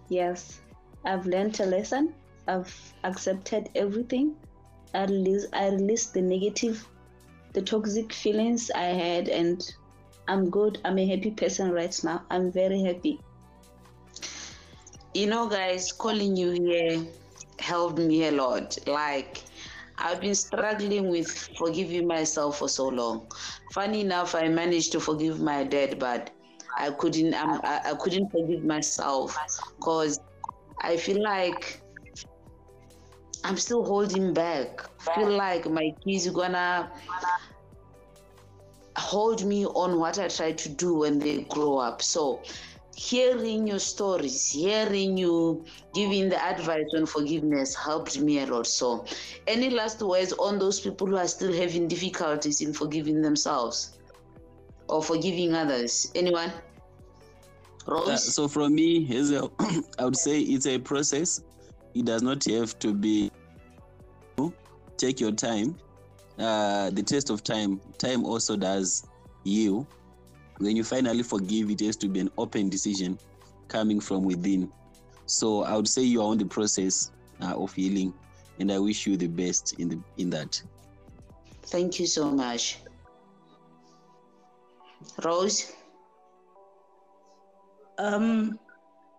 Yes, 0.09 0.61
I've 1.05 1.27
learned 1.27 1.61
a 1.61 1.67
lesson. 1.67 2.15
I've 2.49 2.95
accepted 3.05 3.71
everything. 3.75 4.37
I 4.95 5.05
release 5.05 5.47
I 5.53 5.69
released 5.69 6.15
the 6.15 6.23
negative, 6.23 6.87
the 7.53 7.63
toxic 7.63 8.13
feelings 8.13 8.71
I 8.75 8.87
had, 8.87 9.29
and 9.29 9.63
I'm 10.29 10.51
good. 10.51 10.79
I'm 10.85 10.99
a 10.99 11.07
happy 11.07 11.31
person 11.31 11.71
right 11.73 11.99
now. 12.05 12.23
I'm 12.31 12.51
very 12.53 12.83
happy. 12.83 13.21
You 15.15 15.27
know, 15.27 15.49
guys, 15.49 15.93
calling 15.93 16.37
you 16.37 16.53
here 16.53 17.05
helped 17.59 17.99
me 17.99 18.27
a 18.27 18.33
lot. 18.33 18.79
Like, 18.87 19.43
I've 19.99 20.21
been 20.21 20.35
struggling 20.35 21.09
with 21.09 21.31
forgiving 21.57 22.07
myself 22.07 22.59
for 22.59 22.69
so 22.69 22.89
long. 22.89 23.27
Funny 23.73 24.01
enough, 24.01 24.35
I 24.35 24.49
managed 24.49 24.93
to 24.93 25.01
forgive 25.01 25.41
my 25.41 25.65
dad, 25.65 25.99
but 25.99 26.31
I 26.77 26.91
couldn't. 26.91 27.35
I, 27.35 27.81
I 27.91 27.95
couldn't 27.95 28.31
forgive 28.31 28.65
myself 28.65 29.37
because 29.77 30.19
I 30.81 30.97
feel 30.97 31.23
like 31.23 31.82
I'm 33.45 33.57
still 33.57 33.85
holding 33.85 34.33
back. 34.33 34.85
I 35.09 35.15
feel 35.15 35.31
like 35.31 35.69
my 35.69 35.95
kids 36.05 36.27
are 36.27 36.33
gonna 36.33 36.91
hold 38.97 39.45
me 39.45 39.67
on 39.67 39.99
what 39.99 40.19
I 40.19 40.29
try 40.29 40.53
to 40.53 40.69
do 40.69 40.95
when 40.95 41.19
they 41.19 41.43
grow 41.43 41.79
up. 41.79 42.03
So 42.03 42.43
hearing 42.97 43.67
your 43.67 43.79
stories, 43.79 44.51
hearing 44.51 45.17
you 45.17 45.65
giving 45.95 46.29
the 46.29 46.43
advice 46.43 46.87
on 46.95 47.07
forgiveness 47.07 47.75
helped 47.75 48.21
me 48.21 48.41
a 48.41 48.47
lot. 48.47 48.67
So, 48.67 49.05
any 49.47 49.71
last 49.71 50.03
words 50.03 50.33
on 50.35 50.59
those 50.59 50.81
people 50.81 51.07
who 51.07 51.17
are 51.17 51.27
still 51.27 51.53
having 51.53 51.89
difficulties 51.89 52.61
in 52.61 52.73
forgiving 52.73 53.23
themselves 53.23 53.99
or 54.89 55.03
forgiving 55.03 55.55
others? 55.55 56.13
Anyone? 56.15 56.53
Rose? 57.87 58.09
Uh, 58.09 58.17
so 58.17 58.49
from 58.49 58.75
me, 58.75 59.05
Hazel, 59.05 59.53
I 59.99 60.05
would 60.05 60.17
say 60.17 60.41
it's 60.41 60.67
a 60.67 60.79
process. 60.79 61.43
It 61.95 62.05
does 62.05 62.23
not 62.23 62.45
have 62.45 62.79
to 62.81 62.93
be. 62.93 63.31
Take 64.97 65.21
your 65.21 65.33
time. 65.33 65.77
Uh, 66.39 66.91
the 66.91 67.03
test 67.03 67.31
of 67.31 67.43
time. 67.43 67.81
Time 67.99 68.25
also 68.25 68.57
does 68.57 69.07
you. 69.45 69.87
When 70.59 70.77
you 70.77 70.85
finally 70.85 71.23
forgive, 71.23 71.71
it 71.71 71.81
has 71.81 71.97
to 71.97 72.09
be 72.09 72.21
an 72.21 72.31
open 72.39 72.69
decision 72.69 73.19
coming 73.69 74.01
from 74.01 74.25
within. 74.25 74.71
So 75.27 75.63
I 75.63 75.75
would 75.77 75.89
say 75.89 76.03
you 76.03 76.21
are 76.21 76.29
on 76.29 76.39
the 76.39 76.47
process 76.47 77.11
uh, 77.41 77.55
of 77.57 77.73
healing, 77.73 78.15
and 78.59 78.71
I 78.71 78.79
wish 78.79 79.07
you 79.07 79.17
the 79.17 79.29
best 79.29 79.75
in 79.79 79.89
the 79.89 79.99
in 80.19 80.31
that. 80.31 80.63
Thank 81.65 81.99
you 81.99 82.07
so 82.07 82.31
much. 82.31 82.79
Rose? 85.25 85.73
um 87.99 88.59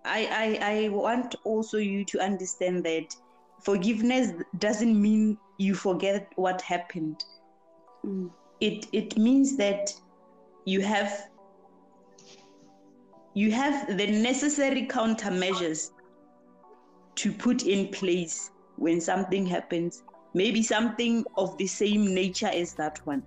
I, 0.06 0.60
I 0.62 0.72
i 0.72 0.90
want 0.90 1.36
also 1.44 1.78
you 1.78 2.04
to 2.06 2.20
understand 2.20 2.84
that 2.84 3.16
forgiveness 3.64 4.34
doesn't 4.58 5.02
mean 5.02 5.38
you 5.58 5.76
forget 5.76 6.32
what 6.36 6.62
happened 6.62 7.24
Mm. 8.06 8.30
it 8.60 8.86
it 8.92 9.18
means 9.18 9.56
that 9.56 9.94
you 10.66 10.82
have 10.82 11.30
you 13.34 13.50
have 13.52 13.98
the 13.98 14.08
necessary 14.08 14.86
countermeasures 14.88 15.92
to 17.16 17.32
put 17.32 17.64
in 17.64 17.88
place 17.88 18.52
when 18.76 19.00
something 19.00 19.46
happens 19.46 20.04
maybe 20.34 20.62
something 20.62 21.24
of 21.38 21.58
the 21.58 21.68
same 21.68 22.14
nature 22.14 22.52
as 22.54 22.74
that 22.74 23.00
one 23.06 23.24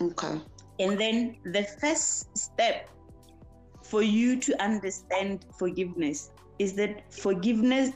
Okay. 0.00 0.40
and 0.78 0.98
then 0.98 1.36
the 1.44 1.64
first 1.80 2.36
step 2.38 2.88
for 3.88 4.02
you 4.02 4.38
to 4.38 4.62
understand 4.62 5.46
forgiveness 5.58 6.30
is 6.58 6.74
that 6.74 7.10
forgiveness 7.12 7.92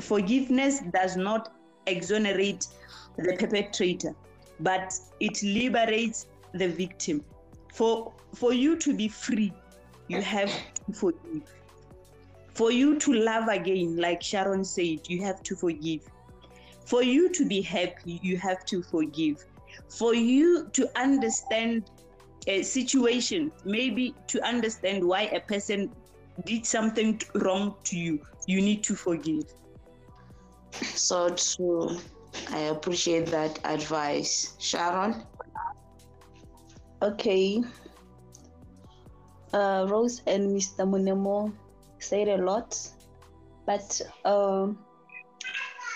forgiveness 0.00 0.80
does 0.92 1.16
not 1.16 1.54
exonerate 1.86 2.68
the 3.16 3.36
perpetrator 3.36 4.14
but 4.60 4.94
it 5.20 5.42
liberates 5.42 6.26
the 6.54 6.68
victim. 6.68 7.24
For 7.74 8.12
for 8.34 8.52
you 8.52 8.76
to 8.76 8.94
be 8.94 9.08
free 9.08 9.52
you 10.06 10.22
have 10.22 10.50
to 10.86 10.92
forgive. 10.92 11.42
For 12.54 12.70
you 12.70 12.98
to 13.00 13.12
love 13.12 13.48
again 13.48 13.96
like 13.96 14.22
sharon 14.22 14.64
said 14.64 15.08
you 15.08 15.22
have 15.24 15.42
to 15.44 15.56
forgive. 15.56 16.02
For 16.84 17.02
you 17.02 17.28
to 17.30 17.46
be 17.46 17.60
happy 17.60 18.20
you 18.22 18.36
have 18.36 18.64
to 18.66 18.82
forgive. 18.82 19.44
For 19.88 20.14
you 20.14 20.68
to 20.72 20.88
understand 20.96 21.90
a 22.48 22.62
situation, 22.62 23.52
maybe 23.64 24.14
to 24.26 24.40
understand 24.42 25.04
why 25.04 25.22
a 25.22 25.40
person 25.40 25.92
did 26.44 26.64
something 26.64 27.20
wrong 27.34 27.76
to 27.84 27.96
you, 27.96 28.20
you 28.46 28.60
need 28.60 28.82
to 28.84 28.94
forgive. 28.96 29.44
So 30.72 31.28
true. 31.30 31.98
I 32.50 32.60
appreciate 32.72 33.26
that 33.26 33.58
advice. 33.64 34.54
Sharon? 34.58 35.24
Okay. 37.02 37.62
Uh, 39.52 39.86
Rose 39.88 40.22
and 40.26 40.50
Mr. 40.56 40.88
Munemo 40.88 41.52
said 41.98 42.28
a 42.28 42.36
lot, 42.38 42.76
but 43.66 44.00
um, 44.24 44.78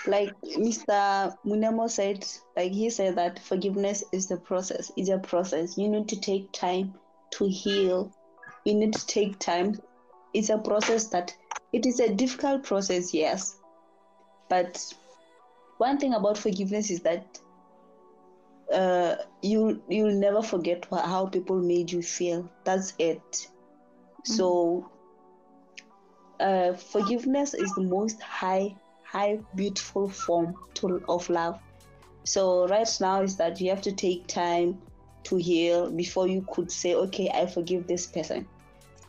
like 0.06 0.34
Mr. 0.42 1.34
Munemo 1.46 1.88
said, 1.88 2.26
like 2.56 2.72
he 2.72 2.90
said 2.90 3.16
that 3.16 3.38
forgiveness 3.38 4.04
is 4.12 4.26
the 4.26 4.36
process. 4.36 4.90
It's 4.96 5.08
a 5.08 5.18
process. 5.18 5.78
You 5.78 5.88
need 5.88 6.08
to 6.08 6.20
take 6.20 6.52
time 6.52 6.94
to 7.32 7.48
heal. 7.48 8.12
You 8.64 8.74
need 8.74 8.92
to 8.94 9.06
take 9.06 9.38
time. 9.38 9.80
It's 10.34 10.50
a 10.50 10.58
process 10.58 11.08
that 11.08 11.34
it 11.72 11.86
is 11.86 12.00
a 12.00 12.12
difficult 12.12 12.64
process, 12.64 13.14
yes. 13.14 13.58
But 14.48 14.82
one 15.78 15.98
thing 15.98 16.14
about 16.14 16.38
forgiveness 16.38 16.90
is 16.90 17.00
that 17.00 17.38
uh, 18.72 19.16
you 19.42 19.82
you'll 19.88 20.14
never 20.14 20.42
forget 20.42 20.86
how 20.90 21.26
people 21.26 21.60
made 21.60 21.90
you 21.92 22.02
feel. 22.02 22.50
That's 22.64 22.94
it. 22.98 23.48
So 24.24 24.90
uh, 26.40 26.74
forgiveness 26.74 27.54
is 27.54 27.74
the 27.74 27.82
most 27.82 28.20
high, 28.22 28.76
high, 29.12 29.38
beautiful 29.54 30.08
form 30.08 30.56
to, 30.74 31.02
of 31.06 31.28
love. 31.28 31.60
So 32.24 32.66
right 32.66 32.88
now 32.98 33.22
is 33.22 33.36
that 33.36 33.60
you 33.60 33.68
have 33.68 33.82
to 33.82 33.92
take 33.92 34.26
time 34.26 34.80
to 35.24 35.36
heal 35.36 35.90
before 35.90 36.26
you 36.26 36.46
could 36.50 36.72
say, 36.72 36.94
okay, 36.94 37.30
I 37.32 37.46
forgive 37.46 37.86
this 37.86 38.06
person. 38.06 38.48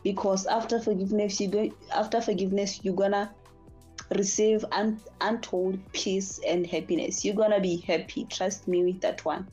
Because 0.02 0.46
after 0.46 0.78
forgiveness, 0.78 1.40
you 1.40 1.48
go 1.48 1.70
after 1.94 2.20
forgiveness, 2.20 2.80
you're 2.82 2.94
gonna 2.94 3.34
receive 4.14 4.62
un, 4.72 5.00
untold 5.22 5.78
peace 5.92 6.38
and 6.46 6.66
happiness. 6.66 7.24
You're 7.24 7.34
gonna 7.34 7.60
be 7.60 7.78
happy. 7.78 8.26
Trust 8.26 8.68
me 8.68 8.84
with 8.84 9.00
that 9.00 9.24
one. 9.24 9.48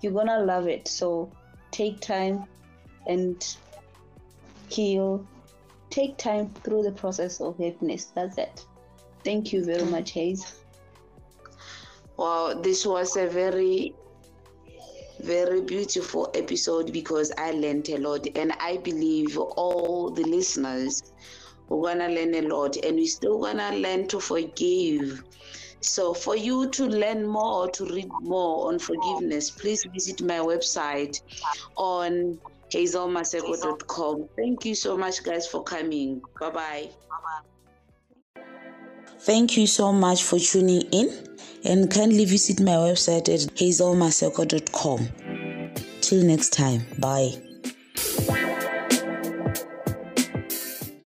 You're 0.00 0.12
gonna 0.12 0.40
love 0.40 0.66
it. 0.66 0.88
So 0.88 1.30
take 1.70 2.00
time 2.00 2.44
and 3.06 3.56
heal. 4.68 5.24
Take 5.90 6.18
time 6.18 6.52
through 6.64 6.82
the 6.82 6.92
process 6.92 7.40
of 7.40 7.56
happiness. 7.58 8.06
That's 8.06 8.36
it. 8.38 8.66
Thank 9.24 9.52
you 9.52 9.64
very 9.64 9.82
mm. 9.82 9.90
much, 9.90 10.12
Hayes. 10.12 10.54
Wow, 12.16 12.60
this 12.60 12.84
was 12.84 13.16
a 13.16 13.26
very, 13.26 13.94
very 15.20 15.60
beautiful 15.60 16.30
episode 16.34 16.92
because 16.92 17.32
I 17.38 17.52
learned 17.52 17.88
a 17.88 17.98
lot, 17.98 18.26
and 18.36 18.52
I 18.60 18.76
believe 18.78 19.38
all 19.38 20.10
the 20.10 20.24
listeners 20.24 21.12
we're 21.68 21.94
gonna 21.94 22.08
learn 22.08 22.34
a 22.34 22.42
lot, 22.42 22.76
and 22.76 22.96
we're 22.96 23.06
still 23.06 23.38
gonna 23.38 23.76
learn 23.76 24.06
to 24.08 24.20
forgive. 24.20 25.22
So, 25.80 26.14
for 26.14 26.36
you 26.36 26.68
to 26.70 26.84
learn 26.86 27.26
more, 27.26 27.68
to 27.70 27.84
read 27.86 28.10
more 28.20 28.68
on 28.68 28.78
forgiveness, 28.78 29.50
please 29.50 29.84
visit 29.92 30.22
my 30.22 30.38
website 30.38 31.22
on 31.76 32.38
hazelmaseko.com. 32.70 34.28
Thank 34.36 34.64
you 34.64 34.74
so 34.74 34.96
much, 34.96 35.24
guys, 35.24 35.46
for 35.46 35.62
coming. 35.62 36.20
Bye 36.38 36.50
bye. 36.50 36.90
Thank 39.24 39.56
you 39.56 39.68
so 39.68 39.92
much 39.92 40.24
for 40.24 40.38
tuning 40.38 40.82
in 40.90 41.08
and 41.64 41.88
kindly 41.88 42.24
visit 42.24 42.60
my 42.60 42.72
website 42.72 43.28
at 43.28 43.54
hazelmaseko.com. 43.54 45.08
Till 46.00 46.24
next 46.24 46.52
time, 46.52 46.84
bye. 46.98 47.30